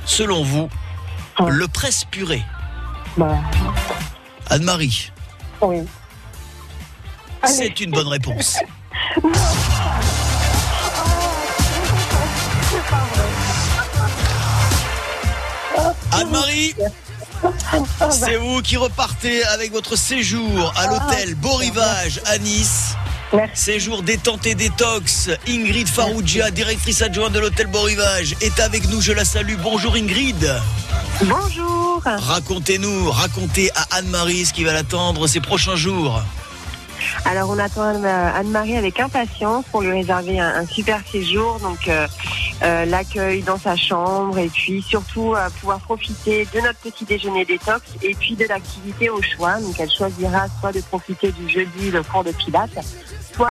[0.06, 0.70] selon vous,
[1.46, 2.44] le presse-purée.
[3.18, 3.38] Bah,
[4.50, 5.12] Anne-Marie,
[5.62, 5.82] oui.
[7.46, 8.58] c'est une bonne réponse.
[16.12, 16.74] Anne-Marie,
[18.10, 22.96] c'est vous qui repartez avec votre séjour à l'hôtel Beau Rivage à Nice.
[23.54, 25.30] Séjour détente et détox.
[25.48, 29.02] Ingrid Farougia, directrice adjointe de l'hôtel Beau Rivage, est avec nous.
[29.02, 29.56] Je la salue.
[29.62, 30.56] Bonjour Ingrid.
[31.22, 32.02] Bonjour.
[32.06, 36.22] Racontez-nous, racontez à Anne-Marie ce qui va l'attendre ces prochains jours.
[37.26, 42.08] Alors on attend Anne- Anne-Marie avec impatience pour lui réserver un, super séjour, donc euh,
[42.64, 47.46] euh, l'accueil dans sa chambre et puis surtout euh, pouvoir profiter de notre petit déjeuner
[47.46, 49.60] détox et puis de l'activité au choix.
[49.60, 52.78] Donc elle choisira soit de profiter du jeudi le cours de pilates,